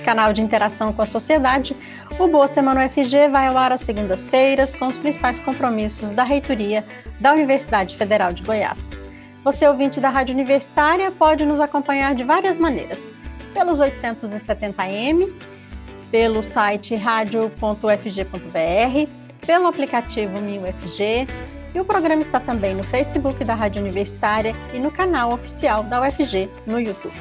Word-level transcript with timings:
canal 0.00 0.32
de 0.32 0.40
interação 0.40 0.92
com 0.92 1.02
a 1.02 1.06
sociedade. 1.06 1.76
O 2.18 2.26
Boa 2.26 2.48
Semana 2.48 2.86
UFG 2.86 3.28
vai 3.30 3.46
ao 3.46 3.56
ar 3.56 3.72
às 3.72 3.82
segundas-feiras 3.82 4.74
com 4.74 4.86
os 4.86 4.96
principais 4.96 5.38
compromissos 5.40 6.16
da 6.16 6.24
reitoria 6.24 6.84
da 7.18 7.32
Universidade 7.32 7.96
Federal 7.96 8.32
de 8.32 8.42
Goiás. 8.42 8.78
Você, 9.44 9.66
ouvinte 9.66 10.00
da 10.00 10.10
Rádio 10.10 10.34
Universitária, 10.34 11.10
pode 11.10 11.46
nos 11.46 11.60
acompanhar 11.60 12.14
de 12.14 12.22
várias 12.22 12.58
maneiras. 12.58 12.98
Pelos 13.54 13.78
870M, 13.78 15.30
pelo 16.10 16.42
site 16.42 16.94
radio.ufg.br, 16.94 19.10
pelo 19.46 19.66
aplicativo 19.66 20.40
MinUFG, 20.40 21.26
e 21.74 21.80
o 21.80 21.84
programa 21.84 22.22
está 22.22 22.40
também 22.40 22.74
no 22.74 22.82
Facebook 22.82 23.44
da 23.44 23.54
Rádio 23.54 23.82
Universitária 23.82 24.54
e 24.74 24.78
no 24.78 24.90
canal 24.90 25.32
oficial 25.32 25.82
da 25.84 26.02
UFG 26.02 26.50
no 26.66 26.80
YouTube. 26.80 27.14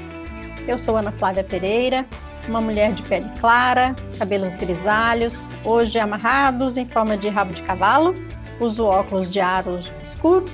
Eu 0.68 0.78
sou 0.78 0.98
Ana 0.98 1.12
Flávia 1.12 1.44
Pereira, 1.44 2.06
uma 2.50 2.60
mulher 2.60 2.92
de 2.92 3.04
pele 3.04 3.30
clara, 3.40 3.96
cabelos 4.18 4.56
grisalhos, 4.56 5.48
hoje 5.64 6.00
amarrados 6.00 6.78
em 6.78 6.86
forma 6.86 7.16
de 7.16 7.30
rabo 7.30 7.54
de 7.54 7.62
cavalo, 7.62 8.14
uso 8.60 8.86
óculos 8.86 9.30
de 9.30 9.40
aro 9.40 9.80
escuro 10.04 10.46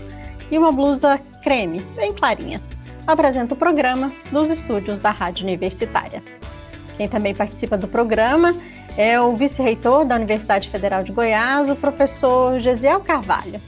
e 0.51 0.57
uma 0.57 0.71
blusa 0.71 1.19
creme, 1.41 1.79
bem 1.95 2.13
clarinha. 2.13 2.61
Apresento 3.07 3.53
o 3.53 3.57
programa 3.57 4.11
dos 4.31 4.49
estúdios 4.49 4.99
da 4.99 5.11
Rádio 5.11 5.45
Universitária. 5.45 6.21
Quem 6.97 7.07
também 7.07 7.33
participa 7.33 7.77
do 7.77 7.87
programa 7.87 8.53
é 8.97 9.19
o 9.19 9.35
vice-reitor 9.35 10.05
da 10.05 10.15
Universidade 10.15 10.69
Federal 10.69 11.03
de 11.03 11.11
Goiás, 11.11 11.69
o 11.69 11.75
professor 11.75 12.59
Gesiel 12.59 12.99
Carvalho. 12.99 13.59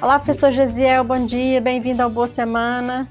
Olá, 0.00 0.18
professor 0.18 0.52
Gesiel, 0.52 1.04
bom 1.04 1.26
dia, 1.26 1.60
bem-vindo 1.60 2.02
ao 2.02 2.10
Boa 2.10 2.28
Semana. 2.28 3.08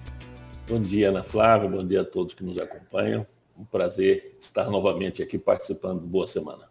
Bom 0.68 0.80
dia, 0.80 1.10
Ana 1.10 1.24
Flávia, 1.24 1.70
bom 1.70 1.86
dia 1.86 2.02
a 2.02 2.06
todos 2.06 2.34
que 2.34 2.44
nos 2.44 2.60
acompanham. 2.60 3.26
Um 3.58 3.64
prazer 3.64 4.38
estar 4.40 4.70
novamente 4.70 5.24
aqui 5.24 5.38
participando 5.38 6.02
do 6.02 6.08
Boa 6.08 6.28
Semana. 6.28 6.70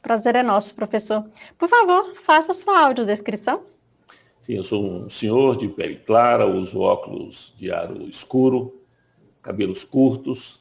Prazer 0.00 0.36
é 0.36 0.42
nosso, 0.42 0.74
professor. 0.74 1.24
Por 1.58 1.68
favor, 1.68 2.14
faça 2.24 2.52
sua 2.52 2.78
audiodescrição. 2.80 3.64
Sim, 4.40 4.56
eu 4.56 4.64
sou 4.64 4.84
um 4.84 5.08
senhor 5.08 5.56
de 5.56 5.68
pele 5.68 5.96
clara, 5.96 6.46
uso 6.46 6.80
óculos 6.80 7.54
de 7.56 7.72
aro 7.72 8.02
escuro, 8.08 8.82
cabelos 9.42 9.84
curtos 9.84 10.60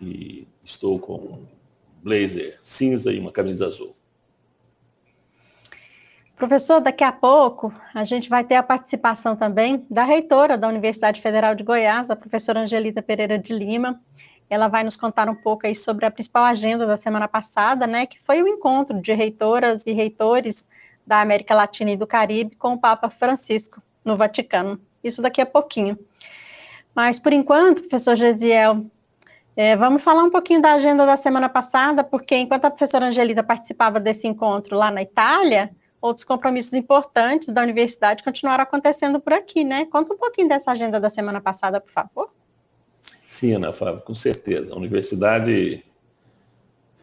e 0.00 0.46
estou 0.62 0.98
com 0.98 1.14
um 1.14 1.46
blazer 2.02 2.58
cinza 2.62 3.10
e 3.10 3.18
uma 3.18 3.32
camisa 3.32 3.66
azul. 3.66 3.96
Professor, 6.36 6.80
daqui 6.80 7.02
a 7.02 7.10
pouco 7.10 7.72
a 7.94 8.04
gente 8.04 8.28
vai 8.28 8.44
ter 8.44 8.56
a 8.56 8.62
participação 8.62 9.34
também 9.34 9.86
da 9.88 10.04
reitora 10.04 10.58
da 10.58 10.68
Universidade 10.68 11.22
Federal 11.22 11.54
de 11.54 11.64
Goiás, 11.64 12.10
a 12.10 12.16
professora 12.16 12.60
Angelita 12.60 13.00
Pereira 13.00 13.38
de 13.38 13.54
Lima. 13.54 13.98
Ela 14.48 14.68
vai 14.68 14.84
nos 14.84 14.96
contar 14.96 15.28
um 15.28 15.34
pouco 15.34 15.66
aí 15.66 15.74
sobre 15.74 16.06
a 16.06 16.10
principal 16.10 16.44
agenda 16.44 16.86
da 16.86 16.96
semana 16.96 17.26
passada, 17.26 17.86
né, 17.86 18.06
que 18.06 18.18
foi 18.24 18.42
o 18.42 18.48
encontro 18.48 19.00
de 19.00 19.12
reitoras 19.12 19.82
e 19.86 19.92
reitores 19.92 20.66
da 21.06 21.20
América 21.20 21.54
Latina 21.54 21.90
e 21.92 21.96
do 21.96 22.06
Caribe 22.06 22.56
com 22.56 22.74
o 22.74 22.78
Papa 22.78 23.08
Francisco 23.10 23.82
no 24.04 24.16
Vaticano. 24.16 24.80
Isso 25.02 25.22
daqui 25.22 25.40
a 25.40 25.46
pouquinho. 25.46 25.98
Mas, 26.94 27.18
por 27.18 27.32
enquanto, 27.32 27.82
professor 27.82 28.16
Gesiel, 28.16 28.86
é, 29.56 29.76
vamos 29.76 30.02
falar 30.02 30.22
um 30.22 30.30
pouquinho 30.30 30.60
da 30.60 30.72
agenda 30.72 31.06
da 31.06 31.16
semana 31.16 31.48
passada, 31.48 32.04
porque 32.04 32.36
enquanto 32.36 32.66
a 32.66 32.70
professora 32.70 33.06
Angelita 33.06 33.42
participava 33.42 33.98
desse 33.98 34.26
encontro 34.26 34.76
lá 34.76 34.90
na 34.90 35.02
Itália, 35.02 35.70
outros 36.00 36.24
compromissos 36.24 36.72
importantes 36.72 37.48
da 37.48 37.62
universidade 37.62 38.22
continuaram 38.22 38.62
acontecendo 38.62 39.20
por 39.20 39.32
aqui, 39.32 39.64
né? 39.64 39.86
Conta 39.86 40.14
um 40.14 40.18
pouquinho 40.18 40.48
dessa 40.48 40.72
agenda 40.72 41.00
da 41.00 41.10
semana 41.10 41.40
passada, 41.40 41.80
por 41.80 41.90
favor. 41.90 42.30
Ana 43.44 43.72
Flávia, 43.72 44.00
com 44.00 44.14
certeza. 44.14 44.72
A 44.72 44.76
universidade 44.76 45.84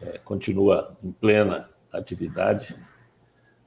é, 0.00 0.18
continua 0.18 0.96
em 1.02 1.12
plena 1.12 1.70
atividade, 1.92 2.76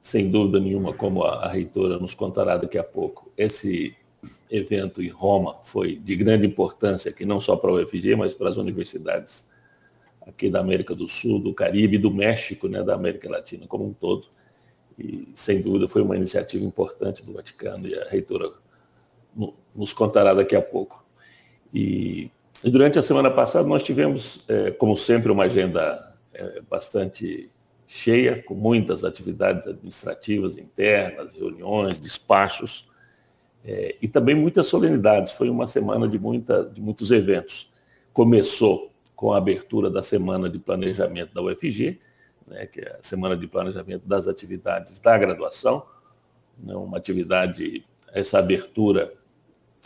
sem 0.00 0.30
dúvida 0.30 0.60
nenhuma, 0.60 0.92
como 0.92 1.24
a, 1.24 1.44
a 1.44 1.48
reitora 1.48 1.98
nos 1.98 2.14
contará 2.14 2.56
daqui 2.56 2.78
a 2.78 2.84
pouco. 2.84 3.32
Esse 3.36 3.96
evento 4.50 5.02
em 5.02 5.08
Roma 5.08 5.56
foi 5.64 5.96
de 5.96 6.16
grande 6.16 6.46
importância 6.46 7.10
aqui, 7.10 7.24
não 7.24 7.40
só 7.40 7.56
para 7.56 7.70
o 7.70 7.82
UFG, 7.82 8.16
mas 8.16 8.34
para 8.34 8.50
as 8.50 8.56
universidades 8.56 9.48
aqui 10.20 10.50
da 10.50 10.60
América 10.60 10.94
do 10.94 11.08
Sul, 11.08 11.38
do 11.38 11.54
Caribe 11.54 11.96
do 11.96 12.10
México, 12.10 12.68
né, 12.68 12.82
da 12.82 12.94
América 12.94 13.30
Latina 13.30 13.66
como 13.66 13.86
um 13.86 13.92
todo. 13.92 14.28
E, 14.98 15.28
sem 15.34 15.62
dúvida, 15.62 15.88
foi 15.88 16.02
uma 16.02 16.16
iniciativa 16.16 16.64
importante 16.64 17.24
do 17.24 17.32
Vaticano 17.32 17.86
e 17.86 17.94
a 17.94 18.04
reitora 18.08 18.50
nos 19.74 19.92
contará 19.92 20.34
daqui 20.34 20.56
a 20.56 20.62
pouco. 20.62 21.04
E, 21.72 22.30
e 22.64 22.70
durante 22.70 22.98
a 22.98 23.02
semana 23.02 23.30
passada 23.30 23.66
nós 23.66 23.82
tivemos, 23.82 24.44
é, 24.48 24.70
como 24.72 24.96
sempre, 24.96 25.30
uma 25.30 25.44
agenda 25.44 26.16
é, 26.34 26.60
bastante 26.68 27.50
cheia, 27.86 28.42
com 28.42 28.54
muitas 28.54 29.04
atividades 29.04 29.66
administrativas 29.66 30.58
internas, 30.58 31.32
reuniões, 31.32 31.98
despachos, 31.98 32.88
é, 33.64 33.96
e 34.00 34.08
também 34.08 34.34
muitas 34.34 34.66
solenidades. 34.66 35.32
Foi 35.32 35.48
uma 35.48 35.66
semana 35.66 36.08
de, 36.08 36.18
muita, 36.18 36.64
de 36.64 36.80
muitos 36.80 37.10
eventos. 37.10 37.72
Começou 38.12 38.92
com 39.16 39.32
a 39.32 39.38
abertura 39.38 39.90
da 39.90 40.02
Semana 40.02 40.48
de 40.48 40.58
Planejamento 40.58 41.34
da 41.34 41.42
UFG, 41.42 42.00
né, 42.46 42.66
que 42.66 42.80
é 42.80 42.96
a 43.00 43.02
Semana 43.02 43.36
de 43.36 43.46
Planejamento 43.46 44.06
das 44.06 44.28
Atividades 44.28 44.98
da 44.98 45.16
Graduação, 45.16 45.84
né, 46.58 46.74
uma 46.74 46.98
atividade, 46.98 47.84
essa 48.12 48.38
abertura 48.38 49.12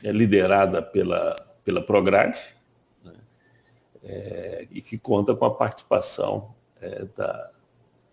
é 0.02 0.10
liderada 0.10 0.82
pela, 0.82 1.34
pela 1.64 1.80
Prograde, 1.80 2.40
é, 4.02 4.66
e 4.70 4.80
que 4.80 4.98
conta 4.98 5.34
com 5.34 5.44
a 5.44 5.54
participação 5.54 6.54
é, 6.80 7.06
da, 7.16 7.50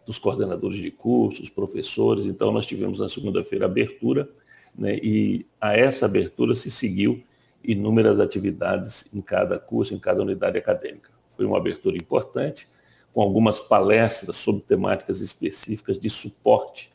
dos 0.06 0.18
coordenadores 0.18 0.78
de 0.78 0.92
cursos, 0.92 1.50
professores. 1.50 2.26
Então, 2.26 2.52
nós 2.52 2.66
tivemos 2.66 3.00
na 3.00 3.10
segunda-feira 3.10 3.66
abertura, 3.66 4.30
né, 4.76 4.96
e 5.02 5.46
a 5.60 5.76
essa 5.76 6.06
abertura 6.06 6.56
se 6.56 6.70
seguiu 6.70 7.24
inúmeras 7.64 8.20
atividades 8.20 9.06
em 9.14 9.22
cada 9.22 9.60
curso, 9.60 9.94
em 9.94 10.00
cada 10.00 10.22
unidade 10.22 10.58
acadêmica. 10.58 11.10
Foi 11.36 11.46
uma 11.46 11.58
abertura 11.58 11.98
importante, 11.98 12.68
com 13.14 13.22
algumas 13.22 13.60
palestras 13.60 14.36
sobre 14.38 14.62
temáticas 14.64 15.20
específicas 15.20 16.00
de 16.00 16.10
suporte 16.10 16.92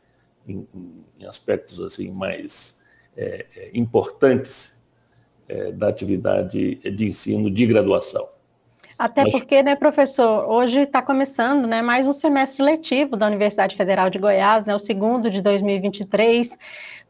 em, 0.46 0.66
em 1.18 1.26
aspectos 1.26 1.80
assim 1.80 2.10
mais 2.10 2.78
é, 3.16 3.46
é, 3.56 3.70
importantes 3.74 4.80
é, 5.48 5.72
da 5.72 5.88
atividade 5.88 6.76
de 6.76 7.04
ensino 7.06 7.50
de 7.50 7.66
graduação. 7.66 8.33
Até 8.98 9.28
porque, 9.28 9.62
né, 9.62 9.74
professor, 9.74 10.48
hoje 10.48 10.80
está 10.80 11.02
começando 11.02 11.66
né, 11.66 11.82
mais 11.82 12.06
um 12.06 12.12
semestre 12.12 12.62
letivo 12.62 13.16
da 13.16 13.26
Universidade 13.26 13.76
Federal 13.76 14.08
de 14.08 14.18
Goiás, 14.18 14.64
né, 14.64 14.74
o 14.74 14.78
segundo 14.78 15.28
de 15.30 15.42
2023. 15.42 16.56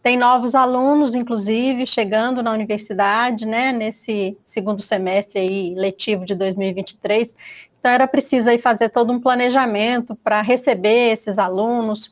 Tem 0.03 0.17
novos 0.17 0.55
alunos, 0.55 1.15
inclusive, 1.15 1.87
chegando 1.87 2.43
na 2.43 2.53
universidade, 2.53 3.47
né, 3.47 3.71
nesse 3.71 4.37
segundo 4.45 4.81
semestre 4.81 5.39
aí, 5.39 5.75
letivo 5.75 6.25
de 6.25 6.35
2023. 6.35 7.35
Então, 7.79 7.93
era 7.93 8.09
preciso 8.09 8.49
aí 8.49 8.59
fazer 8.59 8.89
todo 8.89 9.13
um 9.13 9.21
planejamento 9.21 10.17
para 10.17 10.41
receber 10.41 11.13
esses 11.13 11.37
alunos, 11.37 12.11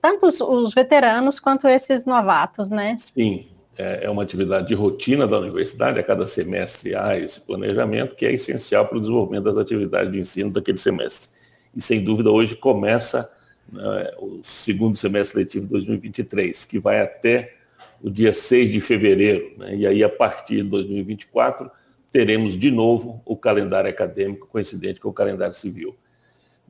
tanto 0.00 0.28
os, 0.28 0.40
os, 0.40 0.72
veteranos 0.72 1.38
quanto 1.38 1.68
esses 1.68 2.06
novatos, 2.06 2.70
né? 2.70 2.96
Sim, 2.98 3.49
é, 3.76 4.04
é 4.04 4.10
uma 4.10 4.22
atividade 4.22 4.68
de 4.68 4.74
rotina 4.74 5.26
da 5.26 5.38
universidade, 5.38 5.98
a 5.98 6.02
cada 6.02 6.26
semestre 6.26 6.94
há 6.94 7.18
esse 7.18 7.40
planejamento, 7.40 8.14
que 8.14 8.26
é 8.26 8.32
essencial 8.32 8.86
para 8.86 8.98
o 8.98 9.00
desenvolvimento 9.00 9.44
das 9.44 9.56
atividades 9.56 10.12
de 10.12 10.20
ensino 10.20 10.50
daquele 10.50 10.78
semestre. 10.78 11.28
E, 11.74 11.80
sem 11.80 12.02
dúvida, 12.02 12.30
hoje 12.30 12.56
começa 12.56 13.30
né, 13.72 14.12
o 14.18 14.40
segundo 14.42 14.96
semestre 14.96 15.38
letivo 15.38 15.66
de 15.66 15.72
2023, 15.72 16.64
que 16.64 16.78
vai 16.78 17.00
até 17.00 17.54
o 18.02 18.10
dia 18.10 18.32
6 18.32 18.70
de 18.70 18.80
fevereiro, 18.80 19.52
né? 19.58 19.76
e 19.76 19.86
aí, 19.86 20.02
a 20.02 20.08
partir 20.08 20.56
de 20.56 20.62
2024, 20.64 21.70
teremos 22.10 22.56
de 22.56 22.70
novo 22.70 23.22
o 23.24 23.36
calendário 23.36 23.90
acadêmico 23.90 24.46
coincidente 24.46 24.98
com 24.98 25.10
o 25.10 25.12
calendário 25.12 25.54
civil. 25.54 25.96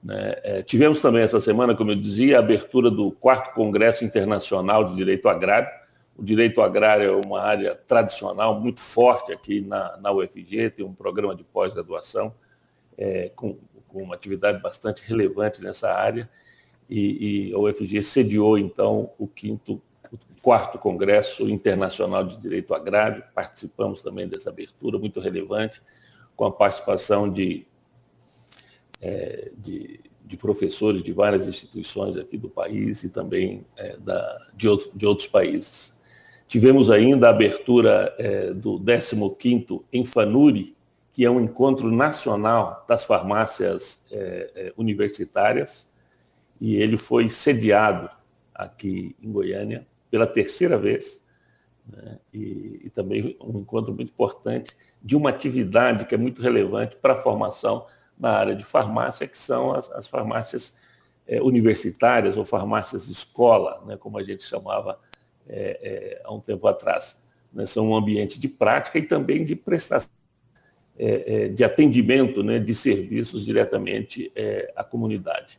Né? 0.02 0.34
É, 0.42 0.62
tivemos 0.62 1.00
também 1.00 1.22
essa 1.22 1.40
semana, 1.40 1.74
como 1.74 1.92
eu 1.92 1.96
dizia, 1.96 2.36
a 2.36 2.40
abertura 2.40 2.90
do 2.90 3.10
quarto 3.12 3.54
Congresso 3.54 4.04
Internacional 4.04 4.88
de 4.88 4.96
Direito 4.96 5.28
Agrário. 5.28 5.68
O 6.20 6.22
direito 6.22 6.60
agrário 6.60 7.08
é 7.08 7.26
uma 7.26 7.40
área 7.40 7.74
tradicional 7.74 8.60
muito 8.60 8.78
forte 8.78 9.32
aqui 9.32 9.62
na, 9.62 9.96
na 9.96 10.12
UFG, 10.12 10.70
tem 10.70 10.84
um 10.84 10.94
programa 10.94 11.34
de 11.34 11.42
pós-graduação 11.42 12.34
é, 12.96 13.30
com 13.30 13.58
com 13.92 14.02
uma 14.02 14.14
atividade 14.14 14.60
bastante 14.60 15.02
relevante 15.06 15.62
nessa 15.62 15.92
área, 15.92 16.28
e, 16.88 17.50
e 17.50 17.54
a 17.54 17.58
UFG 17.58 18.02
sediou, 18.02 18.58
então, 18.58 19.12
o 19.18 19.26
quinto, 19.26 19.80
o 20.10 20.18
quarto 20.42 20.78
Congresso 20.78 21.48
Internacional 21.48 22.24
de 22.24 22.36
Direito 22.36 22.74
Agrário, 22.74 23.22
participamos 23.34 24.02
também 24.02 24.26
dessa 24.26 24.50
abertura, 24.50 24.98
muito 24.98 25.20
relevante, 25.20 25.80
com 26.34 26.44
a 26.46 26.50
participação 26.50 27.30
de, 27.30 27.66
é, 29.00 29.52
de, 29.56 30.00
de, 30.24 30.36
professores 30.36 31.02
de 31.02 31.12
várias 31.12 31.46
instituições 31.46 32.16
aqui 32.16 32.36
do 32.36 32.48
país 32.48 33.04
e 33.04 33.10
também 33.10 33.64
é, 33.76 33.96
da, 33.98 34.48
de, 34.54 34.66
outro, 34.68 34.90
de 34.94 35.06
outros 35.06 35.28
países. 35.28 35.96
Tivemos 36.50 36.90
ainda 36.90 37.28
a 37.28 37.30
abertura 37.30 38.12
é, 38.18 38.52
do 38.52 38.72
15º 38.80 39.84
Enfanuri, 39.92 40.76
que 41.12 41.24
é 41.24 41.30
um 41.30 41.40
encontro 41.40 41.92
nacional 41.92 42.84
das 42.88 43.04
farmácias 43.04 44.04
é, 44.10 44.50
é, 44.56 44.72
universitárias, 44.76 45.92
e 46.60 46.74
ele 46.74 46.98
foi 46.98 47.30
sediado 47.30 48.08
aqui 48.52 49.14
em 49.22 49.30
Goiânia 49.30 49.86
pela 50.10 50.26
terceira 50.26 50.76
vez, 50.76 51.24
né? 51.86 52.18
e, 52.34 52.80
e, 52.82 52.90
também 52.90 53.36
um 53.40 53.60
encontro 53.60 53.94
muito 53.94 54.10
importante 54.10 54.76
de 55.00 55.14
uma 55.14 55.30
atividade 55.30 56.04
que 56.04 56.16
é 56.16 56.18
muito 56.18 56.42
relevante 56.42 56.96
para 56.96 57.12
a 57.12 57.22
formação 57.22 57.86
na 58.18 58.32
área 58.32 58.56
de 58.56 58.64
farmácia, 58.64 59.28
que 59.28 59.38
são 59.38 59.72
as, 59.72 59.88
as 59.92 60.08
farmácias 60.08 60.74
é, 61.28 61.40
universitárias 61.40 62.36
ou 62.36 62.44
farmácias 62.44 63.06
escola, 63.08 63.84
né? 63.86 63.96
como 63.96 64.18
a 64.18 64.22
gente 64.24 64.42
chamava 64.42 64.98
é, 65.52 65.78
é, 65.82 66.22
há 66.24 66.32
um 66.32 66.40
tempo 66.40 66.66
atrás. 66.68 67.20
Né? 67.52 67.66
São 67.66 67.90
um 67.90 67.96
ambiente 67.96 68.38
de 68.38 68.48
prática 68.48 68.98
e 68.98 69.02
também 69.02 69.44
de 69.44 69.56
prestação 69.56 70.08
é, 70.96 71.44
é, 71.44 71.48
de 71.48 71.64
atendimento 71.64 72.42
né, 72.42 72.58
de 72.58 72.74
serviços 72.74 73.44
diretamente 73.44 74.32
à 74.76 74.84
comunidade. 74.84 75.58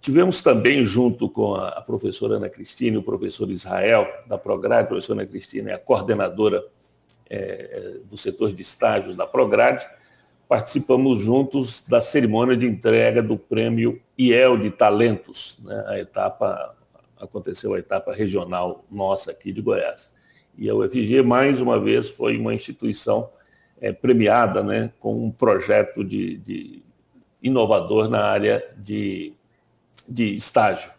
Tivemos 0.00 0.40
também, 0.40 0.84
junto 0.84 1.28
com 1.28 1.56
a, 1.56 1.82
professora 1.82 2.36
Ana 2.36 2.48
Cristina 2.48 2.94
e 2.94 2.98
o 2.98 3.02
professor 3.02 3.50
Israel, 3.50 4.06
da 4.28 4.38
Prograde, 4.38 4.84
a 4.84 4.86
professora 4.86 5.22
Ana 5.22 5.28
Cristina 5.28 5.72
é 5.72 5.74
a 5.74 5.78
coordenadora 5.78 6.64
do 8.04 8.16
setor 8.16 8.52
de 8.52 8.62
estágios 8.62 9.16
da 9.16 9.26
Prograde, 9.26 9.84
participamos 10.48 11.18
juntos 11.18 11.84
da 11.88 12.00
cerimônia 12.00 12.56
de 12.56 12.66
entrega 12.66 13.20
do 13.20 13.36
prêmio 13.36 14.00
IEL 14.16 14.56
de 14.56 14.70
Talentos, 14.70 15.58
né, 15.62 15.84
a 15.88 15.98
etapa, 15.98 16.77
aconteceu 17.20 17.74
a 17.74 17.78
etapa 17.78 18.12
regional 18.12 18.84
nossa 18.90 19.30
aqui 19.30 19.52
de 19.52 19.60
Goiás. 19.60 20.12
E 20.56 20.68
a 20.68 20.74
UFG, 20.74 21.22
mais 21.22 21.60
uma 21.60 21.80
vez, 21.80 22.08
foi 22.08 22.36
uma 22.36 22.52
instituição 22.52 23.30
é, 23.80 23.92
premiada 23.92 24.62
né, 24.62 24.92
com 24.98 25.24
um 25.24 25.30
projeto 25.30 26.04
de, 26.04 26.36
de 26.38 26.82
inovador 27.42 28.08
na 28.08 28.24
área 28.24 28.64
de, 28.76 29.32
de 30.08 30.34
estágio. 30.34 30.90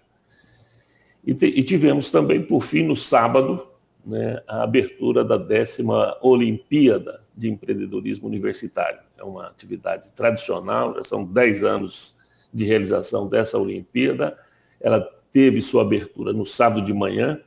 E, 1.25 1.33
te, 1.33 1.45
e, 1.45 1.61
tivemos 1.63 2.09
também, 2.09 2.41
por 2.41 2.61
fim, 2.61 2.83
no 2.83 2.95
sábado, 2.95 3.67
né, 4.05 4.41
a 4.47 4.63
abertura 4.63 5.23
da 5.23 5.35
décima 5.37 6.17
Olimpíada 6.21 7.23
de 7.35 7.49
Empreendedorismo 7.49 8.27
Universitário. 8.27 9.01
É 9.17 9.23
uma 9.23 9.47
atividade 9.47 10.09
tradicional, 10.11 10.95
já 10.95 11.03
são 11.03 11.25
10 11.25 11.63
anos 11.63 12.15
de 12.53 12.65
realização 12.65 13.27
dessa 13.27 13.57
Olimpíada. 13.57 14.37
Ela 14.79 15.07
teve 15.31 15.61
sua 15.61 15.83
abertura 15.83 16.33
no 16.33 16.45
sábado 16.45 16.81
de 16.81 16.93
manhã. 16.93 17.39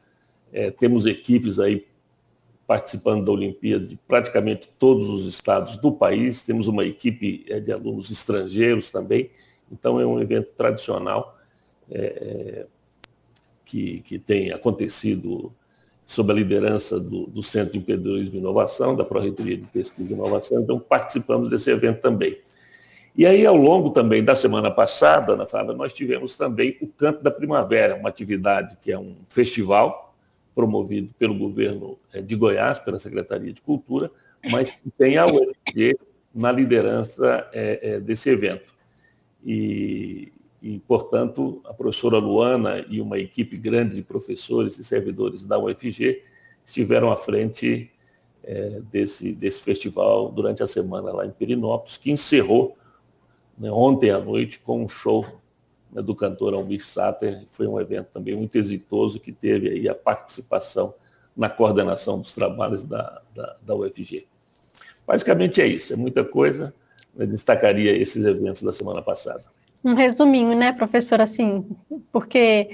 É, 0.52 0.70
temos 0.70 1.06
equipes 1.06 1.58
aí 1.58 1.86
participando 2.66 3.24
da 3.24 3.32
Olimpíada 3.32 3.86
de 3.86 3.96
praticamente 4.08 4.68
todos 4.78 5.08
os 5.08 5.26
estados 5.26 5.76
do 5.76 5.92
país. 5.92 6.42
Temos 6.42 6.68
uma 6.68 6.84
equipe 6.84 7.44
é, 7.48 7.60
de 7.60 7.72
alunos 7.72 8.10
estrangeiros 8.10 8.90
também. 8.90 9.30
Então, 9.70 10.00
é 10.00 10.06
um 10.06 10.20
evento 10.20 10.50
tradicional 10.56 11.38
é, 11.90 12.66
que, 13.64 14.00
que 14.00 14.18
tem 14.18 14.52
acontecido 14.52 15.52
sob 16.04 16.30
a 16.30 16.34
liderança 16.34 17.00
do, 17.00 17.26
do 17.26 17.42
Centro 17.42 17.72
de 17.72 17.78
Empreendedorismo 17.78 18.34
e 18.34 18.38
Inovação, 18.38 18.94
da 18.94 19.04
Pró-Reitoria 19.04 19.56
de 19.56 19.66
Pesquisa 19.66 20.12
e 20.12 20.16
Inovação. 20.16 20.60
Então, 20.60 20.78
participamos 20.78 21.48
desse 21.48 21.70
evento 21.70 22.00
também. 22.00 22.38
E 23.14 23.26
aí, 23.26 23.44
ao 23.44 23.56
longo 23.56 23.90
também 23.90 24.24
da 24.24 24.34
semana 24.34 24.70
passada, 24.70 25.36
na 25.36 25.46
Fábio, 25.46 25.74
nós 25.74 25.92
tivemos 25.92 26.34
também 26.34 26.78
o 26.80 26.86
Canto 26.86 27.22
da 27.22 27.30
Primavera, 27.30 27.94
uma 27.94 28.08
atividade 28.08 28.76
que 28.80 28.90
é 28.90 28.98
um 28.98 29.16
festival 29.28 30.14
promovido 30.54 31.12
pelo 31.18 31.34
governo 31.34 31.98
eh, 32.12 32.22
de 32.22 32.34
Goiás, 32.34 32.78
pela 32.78 32.98
Secretaria 32.98 33.52
de 33.52 33.60
Cultura, 33.60 34.10
mas 34.50 34.70
que 34.70 34.90
tem 34.96 35.18
a 35.18 35.26
UFG 35.26 35.98
na 36.34 36.50
liderança 36.50 37.48
é, 37.52 37.80
é, 37.82 38.00
desse 38.00 38.30
evento. 38.30 38.72
E, 39.44 40.32
e, 40.62 40.78
portanto, 40.80 41.60
a 41.66 41.74
professora 41.74 42.16
Luana 42.16 42.84
e 42.88 43.00
uma 43.00 43.18
equipe 43.18 43.58
grande 43.58 43.96
de 43.96 44.02
professores 44.02 44.78
e 44.78 44.84
servidores 44.84 45.44
da 45.44 45.58
UFG 45.58 46.22
estiveram 46.64 47.10
à 47.10 47.16
frente 47.16 47.90
é, 48.42 48.80
desse, 48.90 49.34
desse 49.34 49.60
festival 49.60 50.30
durante 50.30 50.62
a 50.62 50.66
semana 50.66 51.12
lá 51.12 51.26
em 51.26 51.30
Perinópolis, 51.30 51.98
que 51.98 52.10
encerrou 52.10 52.76
né, 53.62 53.70
ontem 53.70 54.10
à 54.10 54.18
noite 54.18 54.58
com 54.58 54.82
um 54.82 54.88
show 54.88 55.24
né, 55.92 56.02
do 56.02 56.16
cantor 56.16 56.52
Almir 56.52 56.84
Sater. 56.84 57.46
Foi 57.52 57.64
um 57.68 57.80
evento 57.80 58.08
também 58.12 58.34
muito 58.34 58.58
exitoso 58.58 59.20
que 59.20 59.30
teve 59.30 59.68
aí 59.68 59.88
a 59.88 59.94
participação 59.94 60.92
na 61.36 61.48
coordenação 61.48 62.20
dos 62.20 62.32
trabalhos 62.32 62.82
da, 62.82 63.22
da, 63.32 63.56
da 63.62 63.74
UFG. 63.76 64.26
Basicamente 65.06 65.62
é 65.62 65.66
isso, 65.68 65.92
é 65.92 65.96
muita 65.96 66.24
coisa. 66.24 66.74
Eu 67.16 67.24
destacaria 67.24 67.96
esses 67.96 68.24
eventos 68.24 68.62
da 68.62 68.72
semana 68.72 69.00
passada. 69.00 69.44
Um 69.84 69.94
resuminho, 69.94 70.56
né, 70.56 70.72
professor, 70.72 71.20
assim, 71.20 71.64
porque 72.10 72.70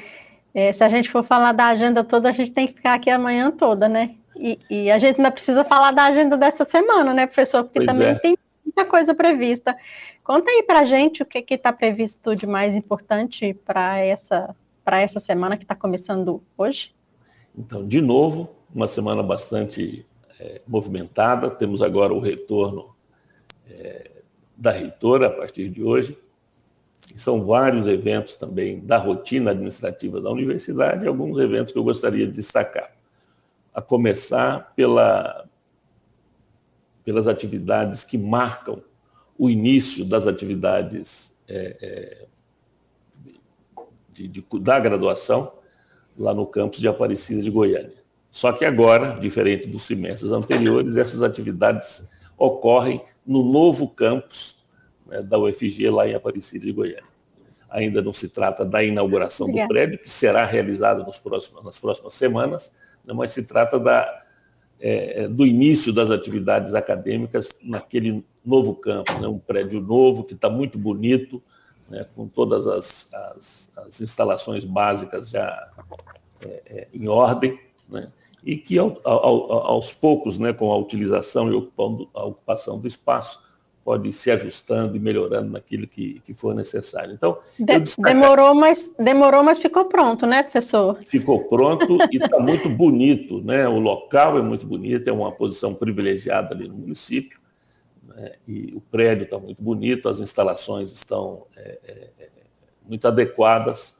é, 0.55 0.73
se 0.73 0.83
a 0.83 0.89
gente 0.89 1.11
for 1.11 1.23
falar 1.23 1.53
da 1.53 1.67
agenda 1.67 2.03
toda, 2.03 2.31
a 2.31 2.33
gente 2.33 2.51
tem 2.51 2.67
que 2.67 2.75
ficar 2.75 2.95
aqui 2.95 3.11
a 3.11 3.19
manhã 3.19 3.51
toda, 3.51 3.89
né? 3.89 4.15
E, 4.37 4.59
e 4.71 4.91
a 4.91 4.99
gente 4.99 5.17
ainda 5.17 5.31
precisa 5.31 5.65
falar 5.65 5.91
da 5.91 6.05
agenda 6.05 6.37
dessa 6.37 6.65
semana, 6.65 7.13
né, 7.13 7.27
professor? 7.27 7.65
Porque 7.65 7.81
pois 7.81 7.87
também 7.87 8.09
é. 8.09 8.15
tem 8.15 8.39
muita 8.69 8.85
coisa 8.85 9.15
prevista. 9.15 9.77
Conta 10.23 10.51
aí 10.51 10.63
para 10.63 10.85
gente 10.85 11.23
o 11.23 11.27
que 11.27 11.43
está 11.55 11.73
previsto 11.73 12.37
de 12.37 12.47
mais 12.47 12.77
importante 12.77 13.55
para 13.65 13.99
essa, 13.99 14.55
essa 14.87 15.21
semana 15.21 15.57
que 15.57 15.65
está 15.65 15.75
começando 15.75 16.43
hoje. 16.57 16.95
Então, 17.57 17.87
de 17.87 18.01
novo, 18.01 18.55
uma 18.73 18.87
semana 18.87 19.23
bastante 19.23 20.07
é, 20.39 20.61
movimentada. 20.67 21.51
Temos 21.51 21.81
agora 21.81 22.13
o 22.13 22.21
retorno 22.21 22.95
é, 23.69 24.11
da 24.57 24.71
reitora 24.71 25.29
a 25.29 25.31
partir 25.31 25.71
de 25.71 25.83
hoje. 25.83 26.17
São 27.17 27.45
vários 27.45 27.87
eventos 27.87 28.37
também 28.37 28.81
da 28.81 28.99
rotina 28.99 29.53
administrativa 29.53 30.21
da 30.21 30.31
universidade 30.31 31.05
e 31.05 31.09
alguns 31.09 31.39
eventos 31.39 31.73
que 31.73 31.79
eu 31.79 31.85
gostaria 31.85 32.27
de 32.27 32.33
destacar. 32.33 32.93
A 33.73 33.81
começar 33.81 34.75
pela, 34.77 35.48
pelas 37.09 37.27
atividades 37.27 38.05
que 38.05 38.19
marcam 38.19 38.83
o 39.39 39.49
início 39.49 40.05
das 40.05 40.27
atividades 40.27 41.35
é, 41.49 41.77
é, 41.81 42.27
de, 44.13 44.29
de, 44.29 44.45
da 44.61 44.79
graduação 44.79 45.55
lá 46.19 46.35
no 46.35 46.47
campus 46.47 46.81
de 46.81 46.87
Aparecida 46.87 47.41
de 47.41 47.49
Goiânia. 47.49 47.95
Só 48.31 48.53
que 48.53 48.63
agora, 48.63 49.15
diferente 49.19 49.67
dos 49.67 49.85
semestres 49.85 50.31
anteriores, 50.31 50.97
essas 50.97 51.23
atividades 51.23 52.07
ocorrem 52.37 53.03
no 53.27 53.43
novo 53.43 53.89
campus 53.89 54.63
né, 55.07 55.23
da 55.23 55.39
UFG 55.39 55.89
lá 55.89 56.07
em 56.07 56.15
Aparecida 56.15 56.67
de 56.67 56.73
Goiânia. 56.73 57.09
Ainda 57.71 58.03
não 58.03 58.13
se 58.13 58.29
trata 58.29 58.67
da 58.67 58.85
inauguração 58.85 59.51
do 59.51 59.67
prédio, 59.67 59.99
que 59.99 60.11
será 60.11 60.45
realizada 60.45 61.03
nas 61.03 61.19
próximas 61.79 62.13
semanas, 62.13 62.71
né, 63.03 63.15
mas 63.15 63.31
se 63.31 63.45
trata 63.45 63.81
da, 63.81 64.28
é, 64.81 65.27
do 65.29 65.47
início 65.47 65.93
das 65.93 66.11
atividades 66.11 66.75
acadêmicas 66.75 67.59
naquele 67.63 68.25
novo 68.45 68.75
campo, 68.75 69.13
né? 69.19 69.27
um 69.27 69.39
prédio 69.39 69.81
novo 69.81 70.25
que 70.25 70.35
está 70.35 70.49
muito 70.49 70.79
bonito, 70.79 71.43
né? 71.89 72.07
com 72.15 72.29
todas 72.29 72.67
as, 72.67 73.13
as, 73.13 73.71
as, 73.77 74.01
instalações 74.01 74.65
básicas 74.65 75.31
já 75.31 75.71
é, 76.41 76.63
é, 76.67 76.89
em 76.95 77.09
ordem, 77.09 77.59
né? 77.89 78.11
e 78.45 78.57
que 78.57 78.79
ao, 78.79 79.01
ao, 79.05 79.53
aos 79.53 79.93
poucos, 79.93 80.39
né, 80.39 80.53
com 80.53 80.73
a 80.73 80.77
utilização 80.77 81.53
e 81.53 81.71
a 82.15 82.25
ocupação 82.25 82.79
do 82.79 82.87
espaço, 82.87 83.41
pode 83.89 84.11
ir 84.11 84.13
se 84.13 84.31
ajustando 84.31 84.95
e 84.99 85.01
melhorando 85.01 85.51
naquilo 85.51 85.87
que, 85.87 86.21
que 86.21 86.35
for 86.35 86.55
necessário. 86.55 87.15
Então, 87.15 87.39
De, 87.59 87.81
demorou, 87.99 88.55
mas 88.55 88.91
demorou, 88.99 89.43
mas 89.43 89.59
ficou 89.59 89.87
pronto, 89.87 90.27
né, 90.27 90.43
professor? 90.43 90.99
Ficou 91.07 91.45
pronto 91.45 91.97
e 92.13 92.19
está 92.23 92.39
muito 92.39 92.69
bonito, 92.69 93.41
né? 93.41 93.67
O 93.67 93.79
local 93.79 94.37
é 94.37 94.43
muito 94.43 94.67
bonito, 94.67 95.09
é 95.09 95.13
uma 95.13 95.33
posição 95.33 95.75
privilegiada 95.75 96.55
ali 96.55 96.69
no 96.69 96.75
município. 96.75 97.41
Né? 98.07 98.33
E 98.47 98.75
o 98.77 98.81
prédio 98.83 99.25
está 99.25 99.39
muito 99.39 99.63
bonito, 99.63 100.07
as 100.07 100.21
instalações 100.21 100.93
estão 100.93 101.47
é, 101.57 101.79
é, 101.83 102.11
é, 102.21 102.29
muito 102.87 103.09
adequadas. 103.09 103.97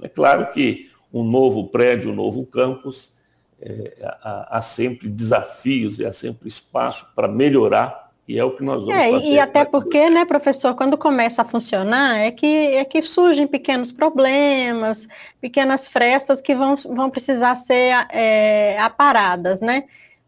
É 0.00 0.08
claro 0.08 0.52
que 0.52 0.88
um 1.12 1.24
novo 1.24 1.66
prédio, 1.66 2.12
um 2.12 2.14
novo 2.14 2.46
campus, 2.46 3.12
é, 3.60 3.92
há, 4.22 4.58
há, 4.58 4.62
sempre 4.62 5.08
desafios 5.08 5.98
e 5.98 6.06
há 6.06 6.12
sempre 6.12 6.46
espaço 6.46 7.08
para 7.16 7.26
melhorar 7.26 8.01
E 8.26 8.38
é 8.38 8.44
o 8.44 8.56
que 8.56 8.62
nós 8.62 8.84
vamos 8.84 8.94
é, 8.94 9.10
fazer. 9.10 9.26
E 9.26 9.38
até 9.40 9.64
porque, 9.64 10.08
né, 10.08 10.24
professor, 10.24 10.74
quando 10.74 10.96
começa 10.96 11.42
a 11.42 11.44
funcionar, 11.44 12.18
é 12.18 12.30
que, 12.30 12.46
é 12.46 12.84
que 12.84 13.02
surgem 13.02 13.46
pequenos 13.46 13.90
problemas, 13.90 15.08
pequenas 15.40 15.88
frestas 15.88 16.40
que 16.40 16.54
vão, 16.54 16.76
vão 16.76 17.10
precisar 17.10 17.56
ser 17.56 18.06
é, 18.10 18.78
aparadas, 18.78 19.60
né? 19.60 19.84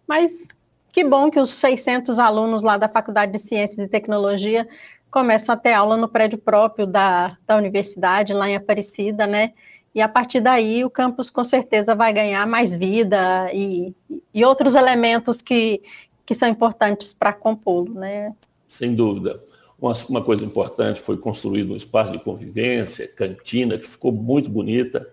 Mas 0.06 0.46
que 0.92 1.04
bom 1.04 1.30
que 1.30 1.40
os 1.40 1.54
600 1.54 2.18
alunos 2.18 2.62
lá 2.62 2.76
da 2.76 2.88
Faculdade 2.88 3.32
de 3.32 3.38
Ciências 3.38 3.78
e 3.78 3.88
Tecnologia 3.88 4.68
começam 5.10 5.54
a 5.54 5.58
ter 5.58 5.72
aula 5.72 5.96
no 5.96 6.08
prédio 6.08 6.38
próprio 6.38 6.86
da, 6.86 7.36
da 7.46 7.56
universidade, 7.56 8.32
lá 8.32 8.48
em 8.48 8.56
Aparecida, 8.56 9.26
né? 9.26 9.52
E 9.94 10.02
a 10.02 10.08
partir 10.08 10.40
daí 10.40 10.84
o 10.84 10.90
campus 10.90 11.30
com 11.30 11.44
certeza 11.44 11.94
vai 11.94 12.12
ganhar 12.12 12.44
mais 12.48 12.74
vida 12.74 13.48
e, 13.52 13.94
e 14.34 14.44
outros 14.44 14.74
elementos 14.74 15.40
que, 15.40 15.80
que 16.26 16.34
são 16.34 16.48
importantes 16.48 17.12
para 17.12 17.32
compô-lo, 17.32 17.94
né? 17.94 18.34
Sem 18.68 18.94
dúvida. 18.94 19.42
Uma, 19.78 19.92
uma 20.08 20.22
coisa 20.22 20.44
importante 20.44 21.00
foi 21.00 21.16
construído 21.16 21.72
um 21.72 21.76
espaço 21.76 22.12
de 22.12 22.18
convivência, 22.18 23.06
cantina, 23.08 23.76
que 23.76 23.88
ficou 23.88 24.12
muito 24.12 24.48
bonita. 24.48 25.08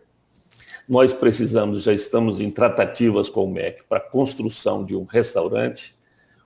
Nós 0.87 1.13
precisamos, 1.13 1.83
já 1.83 1.93
estamos 1.93 2.39
em 2.39 2.49
tratativas 2.49 3.29
com 3.29 3.45
o 3.45 3.51
MEC 3.51 3.83
para 3.87 3.97
a 3.97 4.09
construção 4.09 4.85
de 4.85 4.95
um 4.95 5.03
restaurante 5.03 5.95